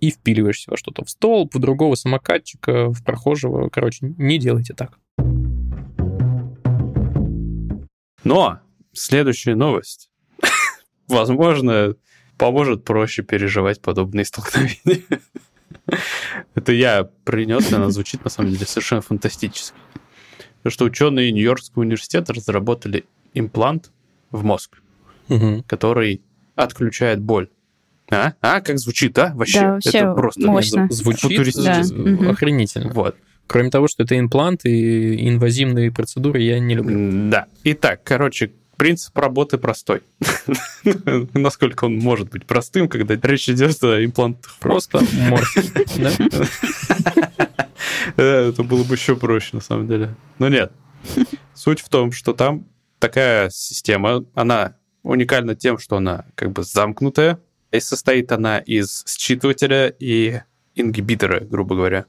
[0.00, 3.68] и впиливаешься во что-то в столб, в другого самокатчика, в прохожего.
[3.68, 4.98] Короче, не делайте так.
[8.24, 8.58] Но
[8.92, 10.10] следующая новость,
[11.08, 11.94] возможно,
[12.36, 15.04] поможет проще переживать подобные столкновения.
[16.54, 19.76] Это я принес, она звучит на самом деле совершенно фантастически.
[20.58, 23.04] Потому что ученые Нью-Йоркского университета разработали
[23.34, 23.92] имплант
[24.30, 24.82] в мозг,
[25.28, 25.62] угу.
[25.66, 26.22] который
[26.56, 27.48] отключает боль.
[28.10, 28.34] А?
[28.40, 29.32] А, как звучит, а?
[29.34, 30.88] Вообще, да, вообще это просто мощно.
[30.90, 32.30] звучит да.
[32.30, 32.92] охренительно.
[32.92, 33.16] Вот.
[33.46, 37.30] Кроме того, что это имплант и инвазивные процедуры я не люблю.
[37.30, 37.46] Да.
[37.64, 40.02] Итак, короче, принцип работы простой.
[41.34, 44.56] Насколько он может быть простым, когда речь идет о имплантах.
[44.60, 46.30] Просто морфин,
[48.16, 50.14] Это было бы еще проще, на самом деле.
[50.38, 50.72] Но нет.
[51.54, 52.66] Суть в том, что там
[52.98, 57.38] такая система, она уникальна тем, что она как бы замкнутая,
[57.70, 60.40] и состоит она из считывателя и
[60.74, 62.06] ингибитора, грубо говоря.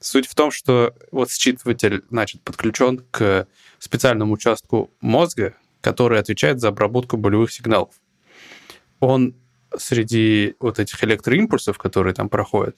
[0.00, 3.46] Суть в том, что вот считыватель, значит, подключен к
[3.78, 7.94] специальному участку мозга, который отвечает за обработку болевых сигналов.
[9.00, 9.34] Он
[9.76, 12.76] среди вот этих электроимпульсов, которые там проходят,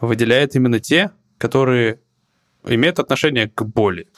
[0.00, 2.00] выделяет именно те, которые
[2.64, 4.08] имеют отношение к боли.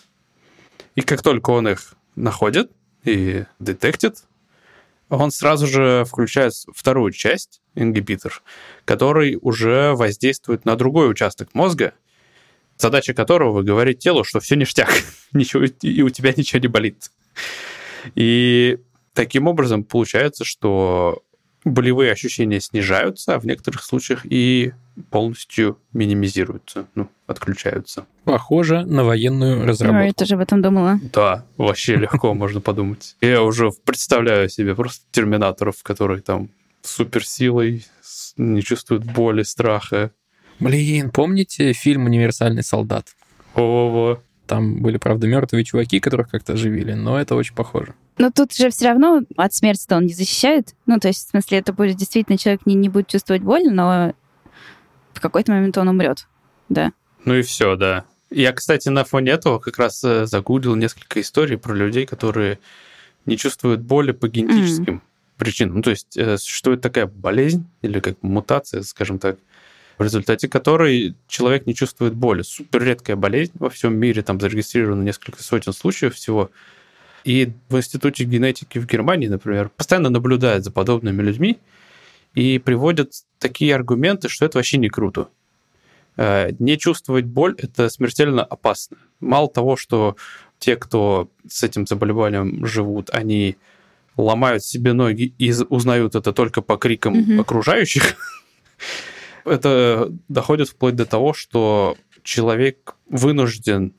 [0.94, 2.70] И как только он их находит
[3.04, 4.24] и детектит,
[5.08, 8.42] он сразу же включает вторую часть, ингибитор,
[8.84, 11.94] который уже воздействует на другой участок мозга,
[12.78, 14.90] задача которого говорить телу, что все ништяк,
[15.32, 17.10] ничего, и у тебя ничего не болит.
[18.14, 18.78] И
[19.12, 21.22] таким образом получается, что
[21.64, 24.72] болевые ощущения снижаются, а в некоторых случаях и
[25.10, 28.06] полностью минимизируются, ну, отключаются.
[28.24, 30.00] Похоже на военную разработку.
[30.00, 30.98] Ой, я тоже об этом думала.
[31.12, 33.16] Да, вообще легко можно подумать.
[33.20, 36.50] Я уже представляю себе просто терминаторов, которые там
[36.82, 37.86] суперсилой
[38.36, 40.10] не чувствуют боли, страха.
[40.60, 43.08] Блин, помните фильм «Универсальный солдат»?
[43.54, 44.20] О-о-о.
[44.46, 47.94] Там были, правда, мертвые чуваки, которых как-то оживили, но это очень похоже.
[48.18, 50.74] Но тут же все равно от смерти-то он не защищает.
[50.86, 54.12] Ну, то есть, в смысле, это будет действительно человек не, не будет чувствовать боль, но
[55.14, 56.28] в какой-то момент он умрет.
[56.68, 56.92] Да.
[57.24, 58.04] Ну и все, да.
[58.30, 62.58] Я, кстати, на фоне этого как раз э, загуглил несколько историй про людей, которые
[63.26, 65.00] не чувствуют боли по генетическим mm.
[65.38, 65.76] причинам.
[65.76, 69.38] Ну, то есть э, существует такая болезнь или как мутация, скажем так,
[69.98, 72.42] в результате которой человек не чувствует боли.
[72.42, 76.50] Супер редкая болезнь во всем мире, там зарегистрировано несколько сотен случаев всего.
[77.22, 81.58] И в Институте генетики в Германии, например, постоянно наблюдают за подобными людьми
[82.34, 85.28] и приводят такие аргументы, что это вообще не круто.
[86.16, 88.98] Э, не чувствовать боль– это смертельно опасно.
[89.20, 90.16] Мало того, что
[90.58, 93.56] те, кто с этим заболеванием живут, они
[94.16, 97.40] ломают себе ноги и узнают это только по крикам mm-hmm.
[97.40, 98.16] окружающих,
[99.44, 103.94] это доходит вплоть до того, что человек вынужден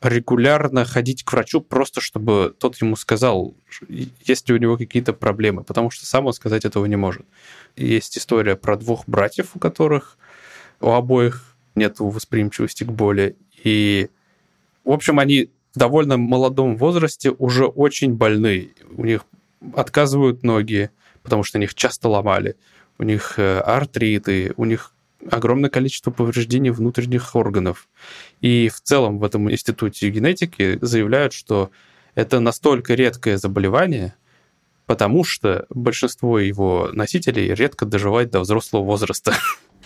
[0.00, 3.54] регулярно ходить к врачу просто, чтобы тот ему сказал,
[3.88, 7.26] есть ли у него какие-то проблемы, потому что сам он сказать этого не может.
[7.76, 10.16] Есть история про двух братьев, у которых
[10.80, 13.36] у обоих нет восприимчивости к боли.
[13.64, 14.08] И,
[14.84, 18.70] в общем, они в довольно молодом возрасте уже очень больны.
[18.90, 19.24] У них
[19.74, 20.90] отказывают ноги,
[21.22, 22.56] потому что их часто ломали.
[22.98, 24.92] У них э, артриты, у них
[25.30, 27.88] огромное количество повреждений внутренних органов.
[28.40, 31.70] И в целом в этом институте генетики заявляют, что
[32.14, 34.14] это настолько редкое заболевание,
[34.86, 39.34] потому что большинство его носителей редко доживает до взрослого возраста.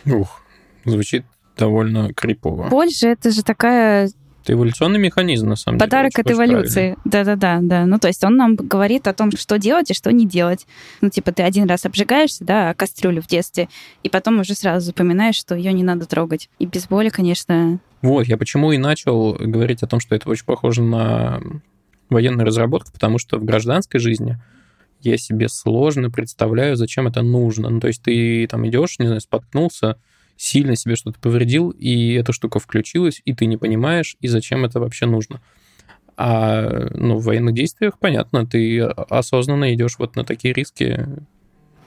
[0.07, 0.43] Ух,
[0.85, 1.25] звучит
[1.57, 2.69] довольно крипово.
[2.69, 4.11] Боль же это же такая
[4.43, 6.25] это эволюционный механизм, на самом Подарок деле.
[6.25, 6.97] Подарок от эволюции.
[7.05, 7.61] Да-да-да.
[7.63, 7.87] да.
[7.87, 10.67] Ну, то есть он нам говорит о том, что делать и что не делать.
[11.01, 13.69] Ну, типа, ты один раз обжигаешься, да, кастрюлю в детстве,
[14.03, 16.51] и потом уже сразу запоминаешь, что ее не надо трогать.
[16.59, 17.79] И без боли, конечно...
[18.01, 21.41] Вот, я почему и начал говорить о том, что это очень похоже на
[22.11, 24.39] военную разработку, потому что в гражданской жизни
[25.03, 27.71] я себе сложно представляю, зачем это нужно.
[27.71, 29.99] Ну, то есть ты там идешь, не знаю, споткнулся,
[30.43, 34.81] сильно себе что-то повредил, и эта штука включилась, и ты не понимаешь, и зачем это
[34.81, 35.41] вообще нужно.
[36.17, 41.07] А ну, в военных действиях, понятно, ты осознанно идешь вот на такие риски.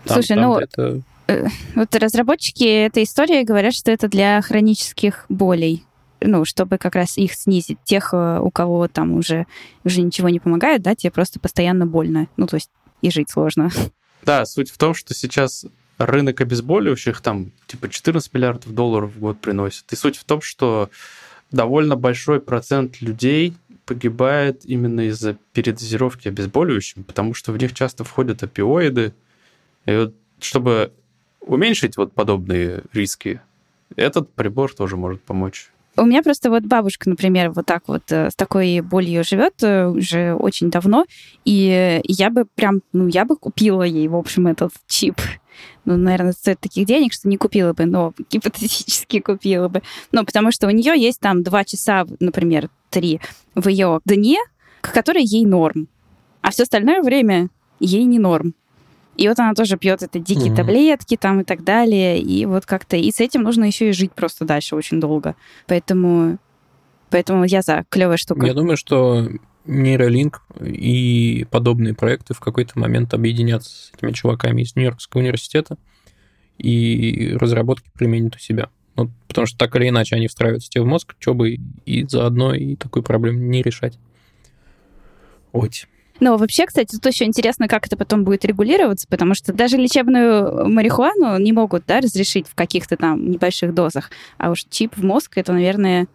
[0.05, 1.01] Там, Слушай, там, ну, это...
[1.27, 5.83] Э, вот разработчики этой истории говорят, что это для хронических болей
[6.21, 7.77] ну, чтобы как раз их снизить.
[7.83, 9.45] Тех, э, у кого там уже,
[9.83, 12.27] уже ничего не помогает, да, тебе просто постоянно больно.
[12.35, 13.69] Ну, то есть и жить сложно.
[14.23, 19.39] Да, суть в том, что сейчас рынок обезболивающих там типа 14 миллиардов долларов в год
[19.39, 19.91] приносит.
[19.91, 20.89] И суть в том, что
[21.51, 23.53] довольно большой процент людей
[23.85, 29.13] погибает именно из-за передозировки обезболивающим, потому что в них часто входят опиоиды.
[29.85, 30.91] И вот чтобы
[31.39, 33.41] уменьшить вот подобные риски,
[33.95, 35.69] этот прибор тоже может помочь.
[35.97, 39.87] У меня просто вот бабушка, например, вот так вот э, с такой болью живет э,
[39.87, 41.05] уже очень давно,
[41.45, 45.15] и я бы прям, ну, я бы купила ей, в общем, этот чип.
[45.85, 49.81] Ну, наверное, стоит таких денег, что не купила бы, но гипотетически купила бы.
[50.11, 53.21] Ну, потому что у нее есть там два часа, например, три
[53.53, 54.37] в ее дне,
[54.81, 55.87] которые ей норм.
[56.41, 58.53] А все остальное время ей не норм.
[59.17, 60.55] И вот она тоже пьет это дикие mm-hmm.
[60.55, 62.19] таблетки там и так далее.
[62.19, 62.97] И вот как-то...
[62.97, 65.35] И с этим нужно еще и жить просто дальше очень долго.
[65.67, 66.37] Поэтому...
[67.09, 67.85] Поэтому я за.
[67.89, 68.45] Клевая штука.
[68.45, 69.29] Я думаю, что
[69.65, 75.77] нейролинк и подобные проекты в какой-то момент объединятся с этими чуваками из Нью-Йоркского университета
[76.57, 78.69] и разработки применят у себя.
[78.95, 82.53] Ну, потому что так или иначе они встраиваются тебе в мозг, что бы и заодно
[82.53, 83.97] и такую проблему не решать.
[85.51, 85.69] Ой.
[86.21, 90.67] Ну, вообще, кстати, тут еще интересно, как это потом будет регулироваться, потому что даже лечебную
[90.69, 95.37] марихуану не могут да, разрешить в каких-то там небольших дозах, а уж чип в мозг,
[95.37, 96.07] это, наверное,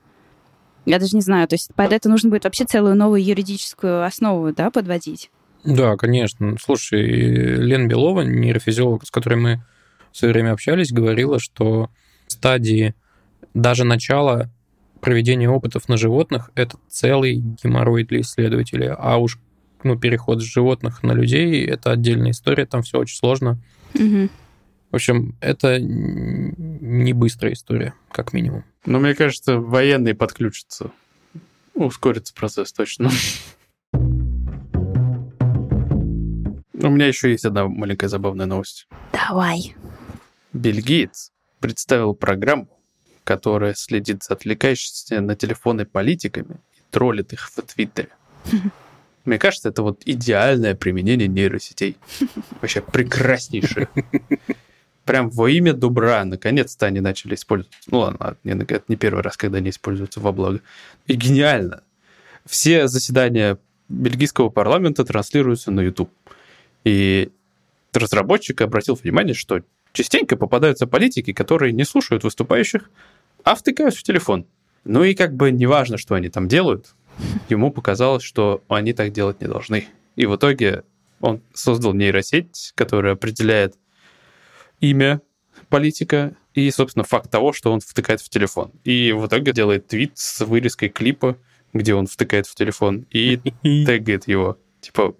[0.87, 4.53] я даже не знаю, то есть под это нужно будет вообще целую новую юридическую основу,
[4.53, 5.31] да, подводить?
[5.65, 6.57] Да, конечно.
[6.61, 9.63] Слушай, Лен Белова, нейрофизиолог, с которой мы
[10.11, 11.91] в свое время общались, говорила, что
[12.27, 12.95] стадии
[13.55, 14.51] даже начала
[15.01, 19.39] проведения опытов на животных– это целый геморрой для исследователей, а уж
[19.83, 23.59] ну, переход с животных на людей– это отдельная история, там все очень сложно.
[23.95, 24.29] Угу.
[24.91, 28.65] В общем, это не быстрая история, как минимум.
[28.87, 30.91] Но мне кажется, военные подключатся.
[31.75, 33.11] Ускорится процесс точно.
[33.93, 33.99] У
[36.89, 38.89] меня еще есть одна маленькая забавная новость.
[39.13, 39.77] Давай.
[40.55, 42.69] Бельгиец представил программу,
[43.25, 48.09] которая следит за отвлекающимися на телефоны политиками и троллит их в Твиттере.
[49.27, 51.99] Мне кажется, это вот идеальное применение нейросетей.
[52.63, 53.91] Вообще прекраснейшее
[55.05, 57.77] прям во имя добра, наконец-то они начали использовать.
[57.87, 60.61] Ну ладно, это не первый раз, когда они используются во благо.
[61.07, 61.83] И гениально.
[62.47, 63.59] Все заседания
[63.89, 66.11] бельгийского парламента транслируются на YouTube.
[66.85, 67.31] И
[67.93, 72.91] разработчик обратил внимание, что частенько попадаются политики, которые не слушают выступающих,
[73.43, 74.47] а втыкают в телефон.
[74.85, 76.95] Ну и как бы неважно, что они там делают,
[77.49, 79.89] ему показалось, что они так делать не должны.
[80.17, 80.85] И в итоге
[81.21, 83.75] он создал нейросеть, которая определяет
[84.81, 85.21] имя
[85.69, 88.73] политика, и, собственно, факт того, что он втыкает в телефон.
[88.85, 91.37] И в итоге делает твит с вырезкой клипа,
[91.73, 94.59] где он втыкает в телефон, и тегает его.
[94.81, 95.15] Типа,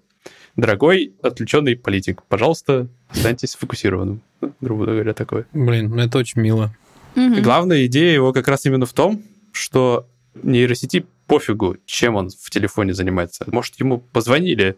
[0.55, 4.21] дорогой отвлеченный политик, пожалуйста, останьтесь сфокусированным.
[4.41, 5.45] Ну, грубо говоря, такое.
[5.53, 6.75] Блин, ну это очень мило.
[7.15, 7.41] Мгм.
[7.41, 10.07] Главная идея его как раз именно в том, что
[10.43, 13.45] нейросети пофигу, чем он в телефоне занимается.
[13.47, 14.77] Может, ему позвонили,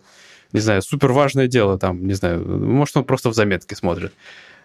[0.51, 4.13] не знаю, супер важное дело там, не знаю, может, он просто в заметке смотрит.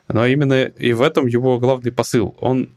[0.08, 2.34] Но именно и в этом его главный посыл.
[2.40, 2.70] Он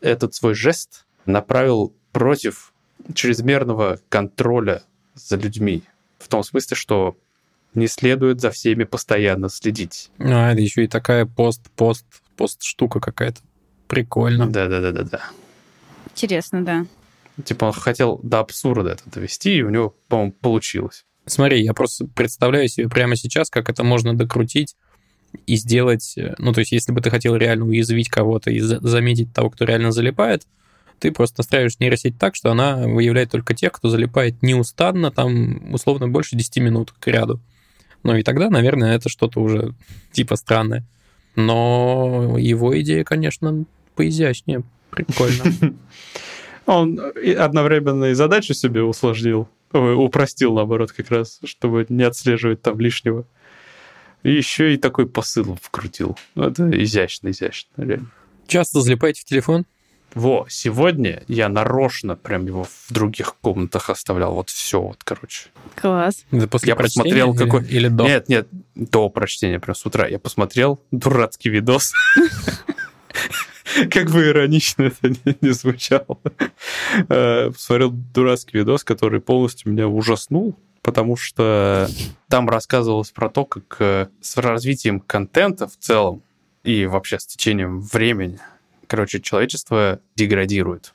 [0.00, 2.72] этот свой жест направил против
[3.14, 4.82] чрезмерного контроля
[5.14, 5.82] за людьми.
[6.18, 7.16] В том смысле, что
[7.74, 10.10] не следует за всеми постоянно следить.
[10.18, 13.40] А, это еще и такая пост-пост, пост-штука какая-то.
[13.86, 14.50] Прикольно.
[14.50, 15.20] Да-да-да-да-да.
[16.12, 16.86] Интересно, да.
[17.44, 21.04] Типа он хотел до абсурда это довести, и у него, по-моему, получилось.
[21.26, 24.76] Смотри, я просто представляю себе прямо сейчас, как это можно докрутить
[25.46, 26.14] и сделать...
[26.16, 29.50] э, Ну, то есть, если бы ты хотел реально уязвить кого-то и за- заметить того,
[29.50, 30.46] кто реально залипает,
[30.98, 36.08] ты просто настраиваешь нейросеть так, что она выявляет только тех, кто залипает неустанно, там, условно,
[36.08, 37.40] больше 10 минут к ряду.
[38.02, 39.74] Ну, и тогда, наверное, это что-то уже
[40.12, 40.84] типа странное.
[41.36, 43.64] Но его идея, конечно,
[43.94, 44.62] поизящнее.
[44.90, 45.44] Прикольно.
[46.66, 47.00] Он
[47.38, 53.24] одновременно и задачу себе усложнил, упростил, наоборот, как раз, чтобы не отслеживать там лишнего.
[54.22, 56.18] И еще и такой посыл вкрутил.
[56.34, 58.10] Ну, это изящно, изящно, реально.
[58.46, 59.64] Часто залипаете в телефон?
[60.14, 64.32] Во, сегодня я нарочно прям его в других комнатах оставлял.
[64.34, 65.48] Вот все, вот, короче.
[65.76, 66.24] Класс.
[66.30, 68.04] Это после Я прочтения посмотрел, или- какой- Или до?
[68.04, 70.08] Нет, нет, до прочтения, прям с утра.
[70.08, 71.92] Я посмотрел дурацкий видос.
[73.90, 76.18] Как бы иронично это не звучало.
[77.08, 80.58] Э, Посмотрел дурацкий видос, который полностью меня ужаснул,
[80.88, 81.86] потому что
[82.30, 86.22] там рассказывалось про то, как э, с развитием контента в целом
[86.64, 88.38] и вообще с течением времени,
[88.86, 90.94] короче, человечество деградирует.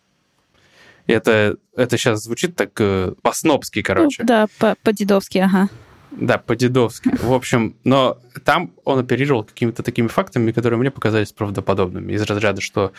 [1.05, 4.23] И это, это сейчас звучит так э, по-снобски, короче.
[4.23, 5.69] Ну, да, по- по-дедовски, ага.
[6.09, 7.11] Да, по-дедовски.
[7.21, 12.13] В общем, но там он оперировал какими-то такими фактами, которые мне показались правдоподобными.
[12.13, 12.93] Из разряда, что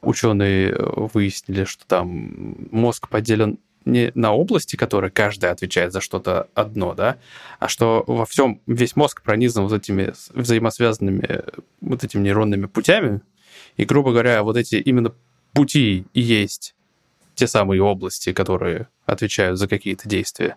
[0.00, 6.48] ученые э, выяснили, что там мозг поделен не на области, которые каждая отвечает за что-то
[6.54, 7.18] одно, да,
[7.58, 11.42] а что во всем весь мозг пронизан вот этими взаимосвязанными э,
[11.80, 13.20] вот этими нейронными путями,
[13.76, 15.12] и, грубо говоря, вот эти именно
[15.52, 16.74] пути и есть
[17.34, 20.56] те самые области, которые отвечают за какие-то действия.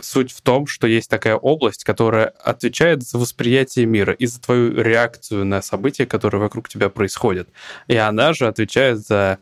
[0.00, 4.74] Суть в том, что есть такая область, которая отвечает за восприятие мира и за твою
[4.80, 7.48] реакцию на события, которые вокруг тебя происходят.
[7.86, 9.38] И она же отвечает за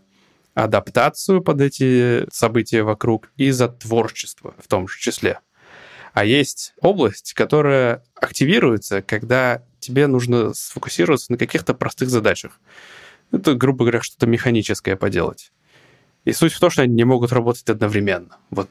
[0.64, 5.40] адаптацию под эти события вокруг и за творчество в том же числе.
[6.12, 12.60] А есть область, которая активируется, когда тебе нужно сфокусироваться на каких-то простых задачах.
[13.32, 15.52] Это, грубо говоря, что-то механическое поделать.
[16.24, 18.36] И суть в том, что они не могут работать одновременно.
[18.50, 18.68] Вот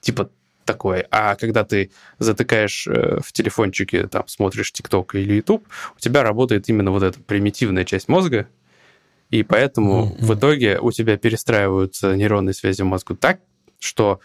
[0.00, 0.30] типа
[0.64, 1.06] такое.
[1.10, 5.66] А когда ты затыкаешь э, в телефончике, там, смотришь ТикТок или YouTube,
[5.96, 8.48] у тебя работает именно вот эта примитивная часть мозга,
[9.30, 10.26] и поэтому Мгм.
[10.26, 13.40] в итоге у тебя перестраиваются нейронные связи в мозгу так,
[13.78, 14.20] что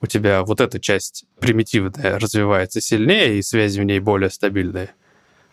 [0.00, 4.90] у тебя вот эта часть примитивная развивается сильнее, и связи в ней более стабильные,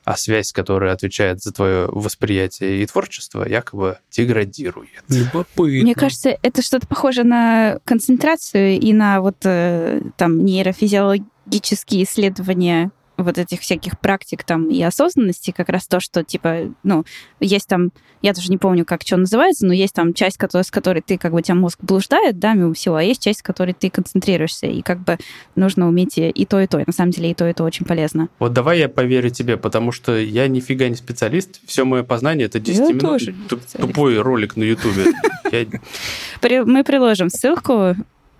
[0.04, 5.04] а связь, которая отвечает за твое восприятие и творчество, якобы деградирует.
[5.10, 5.82] Любопытно.
[5.84, 13.38] Мне кажется, это что-то похоже на концентрацию и на вот э, там нейрофизиологические исследования вот
[13.38, 17.06] этих всяких практик там и осознанности, как раз то, что типа, ну,
[17.40, 17.92] есть там,
[18.22, 21.18] я даже не помню, как что называется, но есть там часть, которая, с которой ты,
[21.18, 23.90] как бы, у тебя мозг блуждает, да, мимо всего, а есть часть, с которой ты
[23.90, 25.18] концентрируешься, и как бы
[25.56, 26.80] нужно уметь и то, и то.
[26.80, 28.30] И на самом деле и то, и то очень полезно.
[28.40, 31.60] Вот давай я поверю тебе, потому что я нифига не специалист.
[31.66, 33.36] Все мое познание это 10 Я минут тоже
[33.74, 35.06] тупой ролик на Ютубе.
[36.66, 37.96] Мы приложим ссылку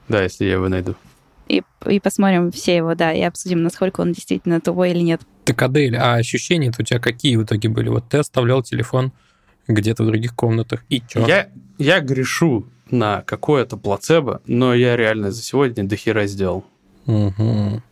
[0.08, 0.96] Да, если я его найду.
[1.48, 5.22] И, и посмотрим все его, да, и обсудим, насколько он действительно тупой или нет.
[5.46, 7.90] Так, Адель, а ощущения у тебя какие в итоге были?
[7.90, 9.12] Вот ты оставлял телефон
[9.68, 11.26] где-то в других комнатах, и чё?
[11.28, 16.66] Я, я грешу на какое-то плацебо, но я реально за сегодня до хера сделал.
[17.06, 17.84] Мгм.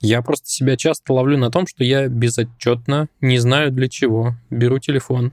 [0.00, 4.78] Я просто себя часто ловлю на том, что я безотчетно, не знаю для чего, беру
[4.78, 5.32] телефон,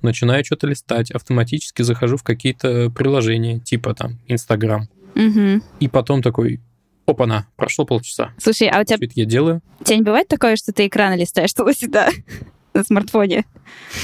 [0.00, 5.62] начинаю что-то листать, автоматически захожу в какие-то приложения, типа там Инстаграм, Мгм.
[5.80, 6.60] и потом такой,
[7.06, 8.32] опа-на, прошло полчаса.
[8.38, 9.62] Слушай, а у тебя, это я делаю?
[9.80, 12.10] у тебя не бывает такое, что ты экраны листаешь туда-сюда
[12.74, 13.44] на смартфоне?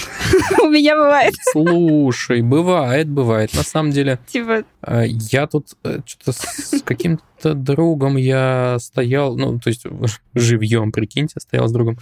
[0.63, 1.35] У меня бывает.
[1.53, 3.53] Слушай, бывает, бывает.
[3.55, 5.69] На самом деле, Типа, э, я тут
[6.05, 9.85] что-то с каким-то другом я стоял, ну, то есть
[10.35, 11.99] живьем, прикиньте, стоял с другом.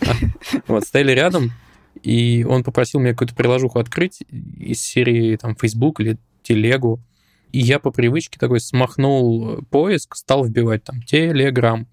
[0.00, 0.12] А,
[0.68, 1.52] Вот, стояли рядом,
[2.02, 4.22] и он попросил меня какую-то приложуху открыть
[4.58, 7.00] из серии там Facebook или Телегу,
[7.54, 11.86] и я по привычке такой смахнул поиск, стал вбивать там Телеграм.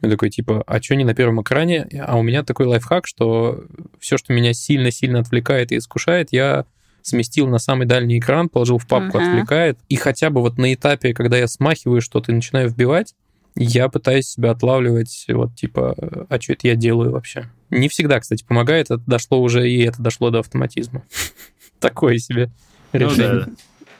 [0.00, 1.88] Я такой, типа, а что не на первом экране?
[2.06, 3.64] А у меня такой лайфхак, что
[3.98, 6.66] все, что меня сильно-сильно отвлекает и искушает, я
[7.02, 9.28] сместил на самый дальний экран, положил в папку uh-huh.
[9.28, 13.16] «Отвлекает», и хотя бы вот на этапе, когда я смахиваю что-то и начинаю вбивать,
[13.56, 15.96] я пытаюсь себя отлавливать, вот типа,
[16.28, 17.50] а что это я делаю вообще?
[17.70, 21.02] Не всегда, кстати, помогает, это дошло уже, и это дошло до автоматизма.
[21.80, 22.52] Такое себе
[22.92, 23.46] ну решение.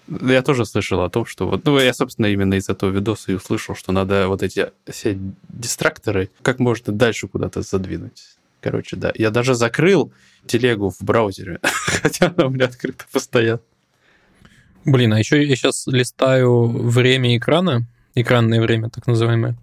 [0.09, 3.35] Я тоже слышал о том, что вот, ну, я, собственно, именно из этого видоса и
[3.35, 8.23] услышал, что надо вот эти все дистракторы как можно дальше куда-то задвинуть.
[8.61, 9.13] Короче, да.
[9.15, 10.13] Я даже закрыл
[10.47, 13.61] телегу в браузере, хотя она у меня открыта постоянно.
[14.85, 19.57] Блин, а еще я сейчас листаю время экрана, экранное время, так называемое.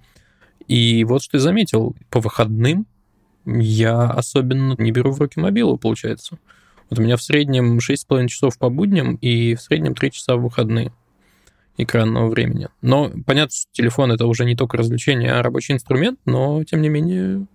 [0.68, 2.86] И вот что я заметил, по выходным
[3.46, 6.38] я особенно не беру в руки мобилу, получается.
[6.90, 10.42] Вот у меня в среднем 6,5 часов по будням и в среднем 3 часа в
[10.42, 10.92] выходные
[11.78, 12.68] экранного времени.
[12.82, 16.90] Но понятно, что телефон это уже не только развлечение, а рабочий инструмент, но тем не
[16.90, 17.46] менее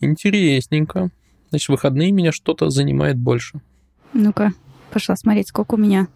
[0.00, 1.10] интересненько.
[1.50, 3.60] Значит, выходные меня что-то занимает больше.
[4.12, 4.52] Ну-ка,
[4.92, 6.08] пошла смотреть, сколько у меня.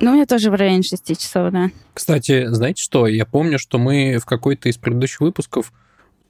[0.00, 1.70] Ну, у меня тоже в районе 6 часов, да.
[1.94, 3.06] Кстати, знаете что?
[3.06, 5.72] Я помню, что мы в какой-то из предыдущих выпусков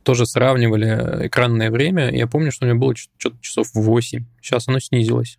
[0.03, 2.11] тоже сравнивали экранное время.
[2.14, 4.24] Я помню, что у меня было что-то часов 8.
[4.40, 5.38] Сейчас оно снизилось.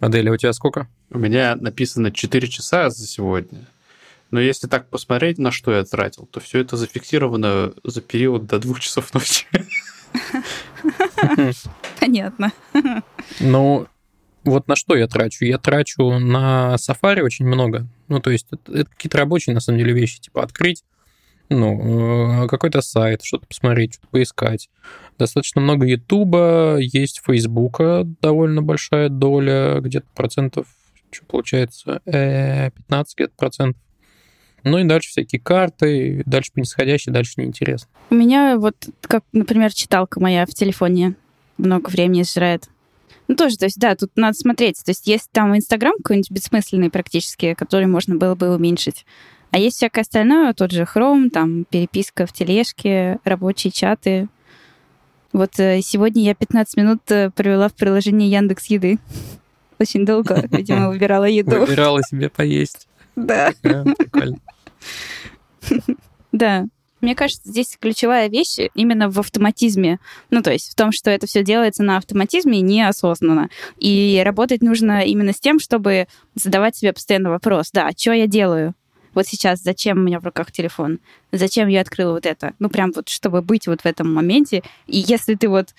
[0.00, 0.88] Аделя, у тебя сколько?
[1.10, 3.66] У меня написано 4 часа за сегодня.
[4.30, 8.58] Но если так посмотреть, на что я тратил, то все это зафиксировано за период до
[8.58, 9.46] двух часов ночи.
[12.00, 12.52] Понятно.
[13.40, 13.88] Ну,
[14.44, 15.44] вот на что я трачу?
[15.44, 17.86] Я трачу на Safari очень много.
[18.08, 20.84] Ну, то есть это, это какие-то рабочие, на самом деле, вещи, типа открыть,
[21.50, 24.70] ну, э, какой-то сайт, что-то посмотреть, что-то поискать.
[25.18, 30.66] Достаточно много Ютуба, есть Фейсбука довольно большая доля, где-то процентов,
[31.10, 33.82] что получается, 15 где-то процентов.
[34.62, 36.62] Ну и дальше всякие карты, дальше по
[37.10, 37.88] дальше неинтересно.
[38.10, 41.14] У меня вот, как, например, читалка моя в телефоне
[41.56, 42.68] много времени сжирает.
[43.28, 44.82] Ну, тоже, то есть, да, тут надо смотреть.
[44.84, 49.06] То есть, есть там Инстаграм какой-нибудь бессмысленный практически, который можно было бы уменьшить.
[49.50, 54.28] А есть всякое остальное, тот же Chrome, там переписка в тележке, рабочие чаты.
[55.32, 58.98] Вот э, сегодня я 15 минут э, провела в приложении Яндекс Еды.
[59.78, 61.60] Очень долго, видимо, выбирала еду.
[61.60, 62.86] Выбирала себе поесть.
[63.16, 63.52] Да.
[63.62, 64.38] Прикольно.
[66.32, 66.66] Да.
[67.00, 69.98] Мне кажется, здесь ключевая вещь именно в автоматизме.
[70.30, 73.48] Ну, то есть в том, что это все делается на автоматизме неосознанно.
[73.78, 78.28] И работать нужно именно с тем, чтобы задавать себе постоянно вопрос, да, а что я
[78.28, 78.74] делаю?
[79.14, 81.00] Вот сейчас зачем у меня в руках телефон?
[81.32, 82.54] Зачем я открыла вот это?
[82.58, 84.62] Ну, прям вот, чтобы быть вот в этом моменте.
[84.86, 85.74] И если ты вот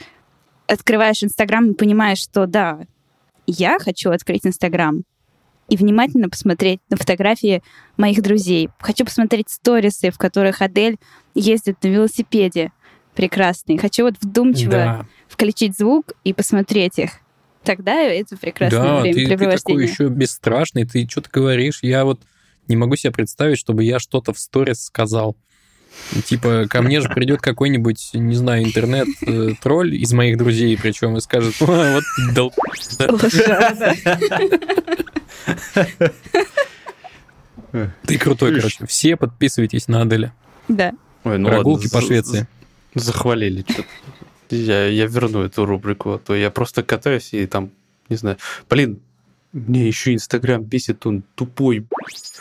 [0.67, 2.79] открываешь Инстаграм и понимаешь, что да,
[3.47, 5.03] я хочу открыть Инстаграм,
[5.71, 7.63] и внимательно посмотреть на фотографии
[7.95, 8.67] моих друзей.
[8.79, 10.97] Хочу посмотреть сторисы, в которых Адель
[11.33, 12.73] ездит на велосипеде.
[13.15, 13.77] Прекрасный.
[13.77, 15.05] Хочу вот вдумчиво да.
[15.29, 17.11] включить звук и посмотреть их.
[17.63, 18.97] Тогда это прекрасное да.
[18.97, 21.79] Да, ты, ты такой еще бесстрашный, ты что-то говоришь.
[21.83, 22.19] Я вот
[22.67, 25.35] не могу себе представить, чтобы я что-то в сторис сказал.
[26.25, 31.59] Типа, ко мне же придет какой-нибудь, не знаю, интернет-тролль из моих друзей, причем и скажет,
[31.59, 32.03] вот
[32.33, 32.53] дол...
[38.05, 38.85] Ты крутой, короче.
[38.85, 40.33] Все подписывайтесь на Аделя.
[40.67, 40.93] Да.
[41.23, 42.47] Ой, ну Прогулки ладно, по Швеции.
[42.95, 43.87] Захвалили что-то.
[44.55, 47.71] Я, я верну эту рубрику, а то я просто катаюсь и там,
[48.09, 48.37] не знаю.
[48.69, 49.01] Блин,
[49.51, 51.87] мне еще Инстаграм бесит, он тупой.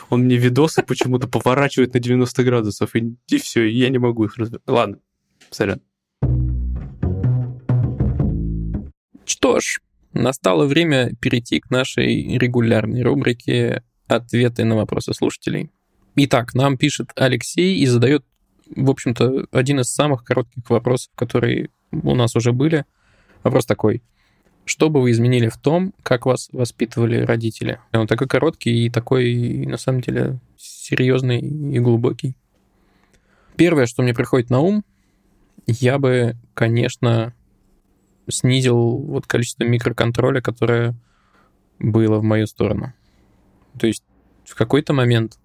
[0.09, 4.37] Он мне видосы почему-то поворачивает на 90 градусов, и, и все, я не могу их
[4.37, 4.63] разбирать.
[4.67, 4.99] Ладно,
[5.49, 5.81] сорян.
[9.25, 9.79] Что ж,
[10.13, 15.71] Настало время перейти к нашей регулярной рубрике «Ответы на вопросы слушателей».
[16.15, 18.25] Итак, нам пишет Алексей и задает,
[18.75, 22.83] в общем-то, один из самых коротких вопросов, которые у нас уже были.
[23.43, 24.03] Вопрос такой.
[24.65, 27.79] Что бы вы изменили в том, как вас воспитывали родители?
[27.93, 32.35] Он такой короткий и такой, на самом деле, серьезный и глубокий.
[33.55, 34.83] Первое, что мне приходит на ум,
[35.67, 37.33] я бы, конечно,
[38.29, 40.95] снизил вот количество микроконтроля, которое
[41.79, 42.93] было в мою сторону.
[43.79, 44.03] То есть
[44.45, 45.39] в какой-то момент,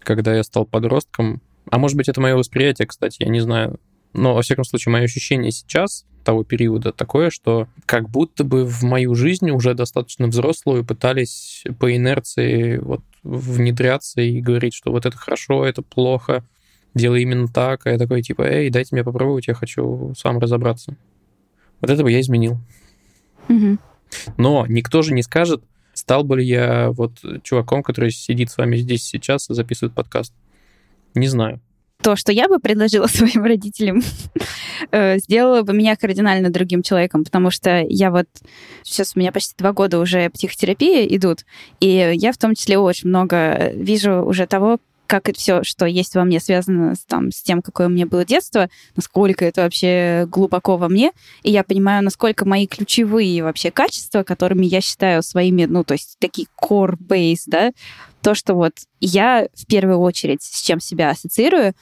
[0.00, 1.40] когда я стал подростком,
[1.70, 3.78] а может быть это мое восприятие, кстати, я не знаю,
[4.18, 8.82] но во всяком случае мое ощущение сейчас того периода такое, что как будто бы в
[8.82, 15.16] мою жизнь уже достаточно взрослую пытались по инерции вот внедряться и говорить, что вот это
[15.16, 16.44] хорошо, это плохо,
[16.94, 20.96] делай именно так, а я такой типа, эй, дайте мне попробовать, я хочу сам разобраться.
[21.80, 22.58] Вот это бы я изменил.
[24.36, 25.62] Но никто же не скажет,
[25.94, 30.34] стал бы ли я вот чуваком, который сидит с вами здесь сейчас и записывает подкаст.
[31.14, 31.60] Не знаю.
[32.02, 34.02] То, что я бы предложила своим родителям,
[34.90, 38.26] э, сделало бы меня кардинально другим человеком, потому что я вот...
[38.82, 41.44] Сейчас у меня почти два года уже психотерапии идут,
[41.80, 44.78] и я в том числе очень много вижу уже того,
[45.08, 48.06] как это все, что есть во мне, связано с, там, с тем, какое у меня
[48.06, 53.70] было детство, насколько это вообще глубоко во мне, и я понимаю, насколько мои ключевые вообще
[53.70, 57.72] качества, которыми я считаю своими, ну, то есть такие core base, да,
[58.20, 61.74] то, что вот я в первую очередь с чем себя ассоциирую,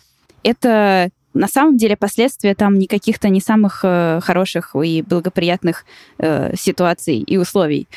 [0.46, 5.84] это на самом деле последствия там не каких-то не самых э, хороших и благоприятных
[6.18, 7.88] э, ситуаций и условий.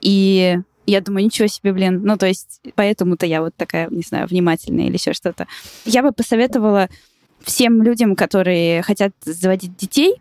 [0.00, 2.02] И я думаю, ничего себе, блин.
[2.02, 5.46] Ну, то есть, поэтому-то я вот такая, не знаю, внимательная или еще что-то.
[5.84, 6.88] Я бы посоветовала
[7.42, 10.14] всем людям, которые хотят заводить детей,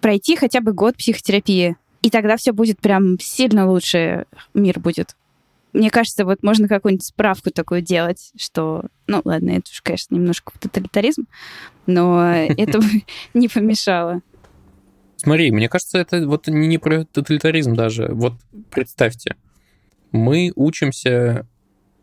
[0.00, 1.76] пройти хотя бы год психотерапии.
[2.00, 5.16] И тогда все будет прям сильно лучше мир будет.
[5.72, 10.52] Мне кажется, вот можно какую-нибудь справку такую делать, что, ну ладно, это уж, конечно, немножко
[10.58, 11.26] тоталитаризм,
[11.86, 13.04] но это бы
[13.34, 14.20] не помешало.
[15.16, 18.08] Смотри, мне кажется, это вот не, не про тоталитаризм даже.
[18.12, 18.34] Вот
[18.70, 19.36] представьте,
[20.10, 21.46] мы учимся...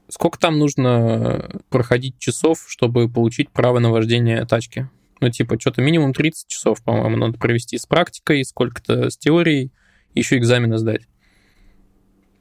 [0.08, 4.90] Сколько там нужно проходить часов, чтобы получить право на вождение тачки?
[5.22, 9.72] Ну, типа, что-то минимум 30 часов, по-моему, надо провести с практикой, сколько-то с теорией,
[10.16, 11.04] еще экзамены сдать.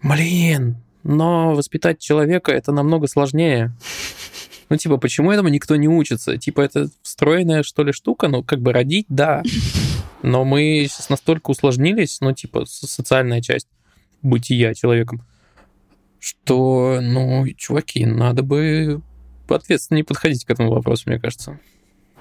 [0.02, 3.72] Блин, но воспитать человека это намного сложнее.
[4.70, 6.36] Ну, типа, почему этому никто не учится?
[6.36, 8.28] Типа, это встроенная, что ли, штука?
[8.28, 9.42] Ну, как бы родить, да.
[10.22, 13.68] Но мы сейчас настолько усложнились, ну, типа, со- социальная часть
[14.20, 15.22] бытия человеком,
[16.18, 19.00] что, ну, чуваки, надо бы
[19.48, 21.58] ответственнее подходить к этому вопросу, мне кажется.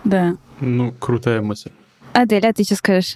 [0.04, 0.38] Да.
[0.62, 1.72] Ну, крутая мысль.
[2.14, 3.16] Адель, а ты что скажешь?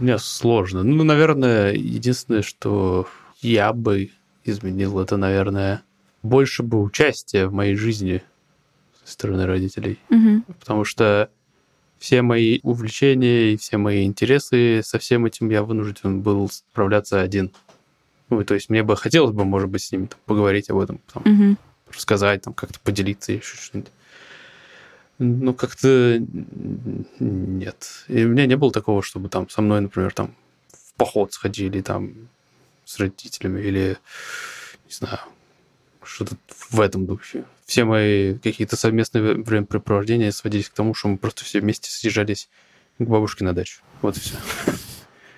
[0.00, 0.82] Мне сложно.
[0.82, 3.06] Ну, наверное, единственное, что
[3.40, 4.10] я бы
[4.44, 5.82] изменил, это, наверное,
[6.22, 8.22] больше бы участия в моей жизни
[9.04, 9.98] со стороны родителей.
[10.08, 10.44] Мгм.
[10.60, 11.30] Потому что
[11.98, 17.52] все мои увлечения и все мои интересы, со всем этим я вынужден был справляться один.
[18.30, 21.00] Ну, то есть мне бы хотелось бы, может быть, с ними там, поговорить об этом,
[21.12, 21.58] там, Мгм.
[21.92, 23.92] рассказать, там, как-то поделиться, еще что-нибудь.
[25.18, 26.20] Ну, как-то
[27.20, 28.04] нет.
[28.08, 30.34] И у меня не было такого, чтобы там со мной, например, там
[30.72, 32.28] в поход сходили там
[32.94, 33.98] с родителями или,
[34.86, 35.18] не знаю,
[36.02, 36.36] что-то
[36.70, 37.44] в этом духе.
[37.66, 42.48] Все мои какие-то совместные времяпрепровождения сводились к тому, что мы просто все вместе съезжались
[42.98, 43.80] к бабушке на дачу.
[44.02, 44.36] Вот и все.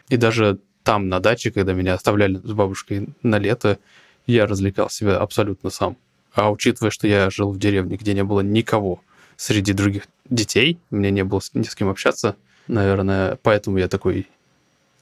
[0.09, 3.78] И даже там, на даче, когда меня оставляли с бабушкой на лето,
[4.26, 5.96] я развлекал себя абсолютно сам.
[6.34, 9.00] А учитывая, что я жил в деревне, где не было никого
[9.36, 12.36] среди других детей, мне не было ни с кем общаться,
[12.68, 14.28] наверное, поэтому я такой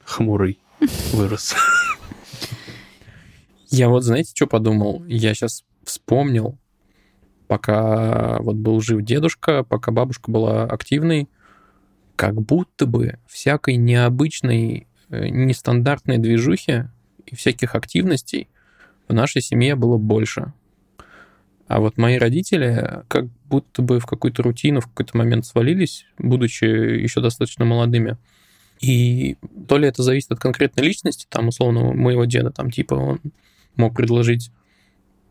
[0.05, 0.59] хмурый
[1.11, 1.55] вырос.
[3.75, 5.03] Я вот, знаете, что подумал?
[5.05, 6.57] Я сейчас вспомнил,
[7.47, 11.27] пока вот был жив дедушка, пока бабушка была активной,
[12.15, 16.85] как будто бы всякой необычной, э, нестандартной движухи
[17.25, 18.47] и всяких активностей
[19.09, 20.53] в нашей семье было больше.
[21.67, 26.63] А вот мои родители как будто бы в какую-то рутину в какой-то момент свалились, будучи
[26.63, 28.17] еще достаточно молодыми.
[28.79, 29.35] И
[29.67, 33.19] то ли это зависит от конкретной личности, там, условно, моего деда, там, типа, он
[33.77, 34.51] мог предложить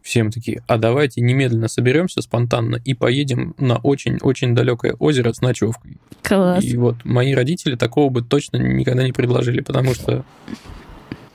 [0.05, 5.97] всем такие, а давайте немедленно соберемся спонтанно и поедем на очень-очень далекое озеро с ночевкой.
[6.23, 6.63] Класс.
[6.63, 10.25] И вот мои родители такого бы точно никогда не предложили, потому что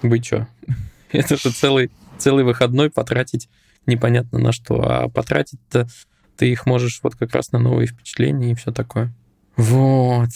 [0.04, 0.48] вы чё?
[1.12, 1.90] Это же целый,
[2.20, 3.50] целый выходной потратить
[3.88, 5.88] непонятно на что, а потратить-то
[6.38, 9.12] ты их можешь вот как раз на новые впечатления и все такое.
[9.58, 10.30] Вот.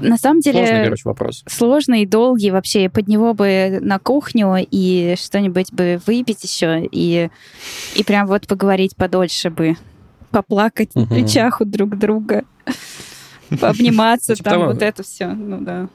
[0.00, 0.58] На самом деле...
[0.66, 1.44] Сложный, короче, вопрос.
[1.48, 2.88] сложный, долгий вообще.
[2.88, 7.30] Под него бы на кухню и что-нибудь бы выпить еще и,
[7.94, 9.76] и прям вот поговорить подольше бы.
[10.30, 11.08] Поплакать на Мгм.
[11.14, 12.44] плечах у друг друга.
[13.60, 15.28] Пообниматься Типа там, вот это все.
[15.28, 15.88] Ну да.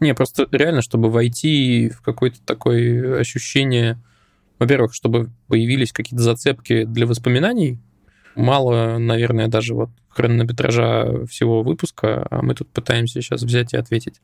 [0.00, 3.98] Не, просто реально, чтобы войти в какое-то такое ощущение,
[4.58, 7.78] во-первых, чтобы появились какие-то зацепки для воспоминаний,
[8.34, 14.20] мало, наверное, даже вот хронометража всего выпуска, а мы тут пытаемся сейчас взять и ответить.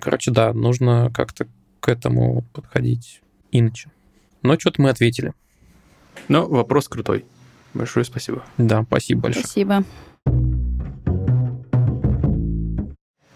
[0.00, 1.46] Короче, да, нужно как-то
[1.80, 3.20] к этому подходить
[3.50, 3.90] иначе.
[4.42, 5.32] Но что-то мы ответили.
[6.28, 7.24] Но вопрос крутой.
[7.74, 8.44] Большое спасибо.
[8.56, 9.44] Да, спасибо большое.
[9.44, 9.84] Спасибо.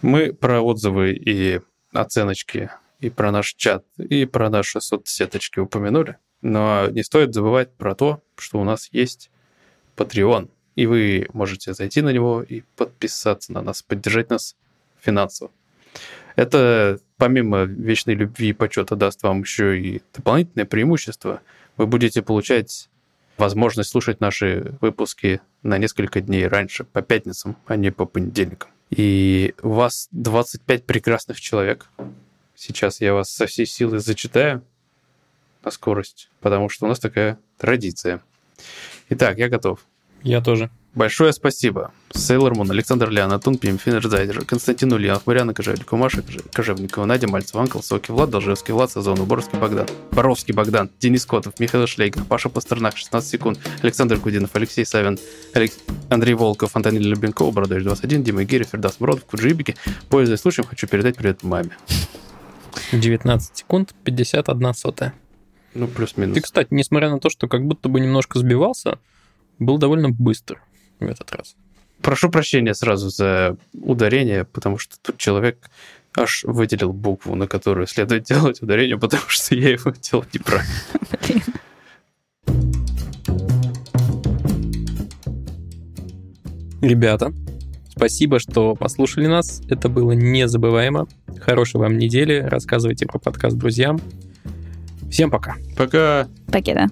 [0.02, 1.60] Мы про отзывы и
[1.92, 6.16] оценочки, и про наш чат, и про наши соцсеточки упомянули.
[6.40, 9.30] Но не стоит забывать про то, что у нас есть
[9.96, 10.48] Patreon.
[10.74, 14.56] И вы можете зайти на него и подписаться на нас, поддержать нас
[15.00, 15.50] финансово.
[16.36, 21.42] Это помимо вечной любви и почета даст вам еще и дополнительное преимущество.
[21.76, 22.88] Вы будете получать
[23.36, 28.70] возможность слушать наши выпуски на несколько дней раньше, по пятницам, а не по понедельникам.
[28.90, 31.88] И у вас 25 прекрасных человек.
[32.54, 34.62] Сейчас я вас со всей силы зачитаю
[35.64, 38.22] на скорость, потому что у нас такая традиция.
[39.12, 39.80] Итак, я готов.
[40.22, 40.70] Я тоже.
[40.94, 41.90] Большое спасибо.
[42.14, 47.28] Сейлор Мун, Александр Лян, Антон Пим, Финнер Зайдер, Константин Ульянов, Марьяна Кожевникова, Маша Кожевникова, Надя
[47.28, 52.24] Мальцева, Анкл Соки, Влад Должевский, Влад Сазон, Уборовский Богдан, Боровский Богдан, Денис Котов, Михаил Шлейгер,
[52.24, 55.18] Паша Пастернак, 16 секунд, Александр Кудинов, Алексей Савин,
[55.54, 55.78] Алекс...
[56.10, 59.76] Андрей Волков, Антонин Любенков, Бородович 21, Дима Гирев, Фердас Муродов, Куджибики.
[60.10, 61.70] Пользуясь случаем, хочу передать привет маме.
[62.92, 65.14] 19 секунд, 51 сотая.
[65.74, 66.34] Ну, плюс-минус.
[66.34, 68.98] Ты, кстати, несмотря на то, что как будто бы немножко сбивался,
[69.58, 70.60] был довольно быстр
[71.00, 71.56] в этот раз.
[72.00, 75.70] Прошу прощения сразу за ударение, потому что тут человек
[76.16, 80.74] аж выделил букву, на которую следует делать ударение, потому что я его делал неправильно.
[86.82, 87.32] Ребята,
[87.88, 89.62] спасибо, что послушали нас.
[89.68, 91.06] Это было незабываемо.
[91.40, 92.40] Хорошей вам недели.
[92.40, 94.00] Рассказывайте про подкаст друзьям.
[95.12, 95.56] Всем пока.
[95.76, 96.26] Пока.
[96.50, 96.86] Пока, да.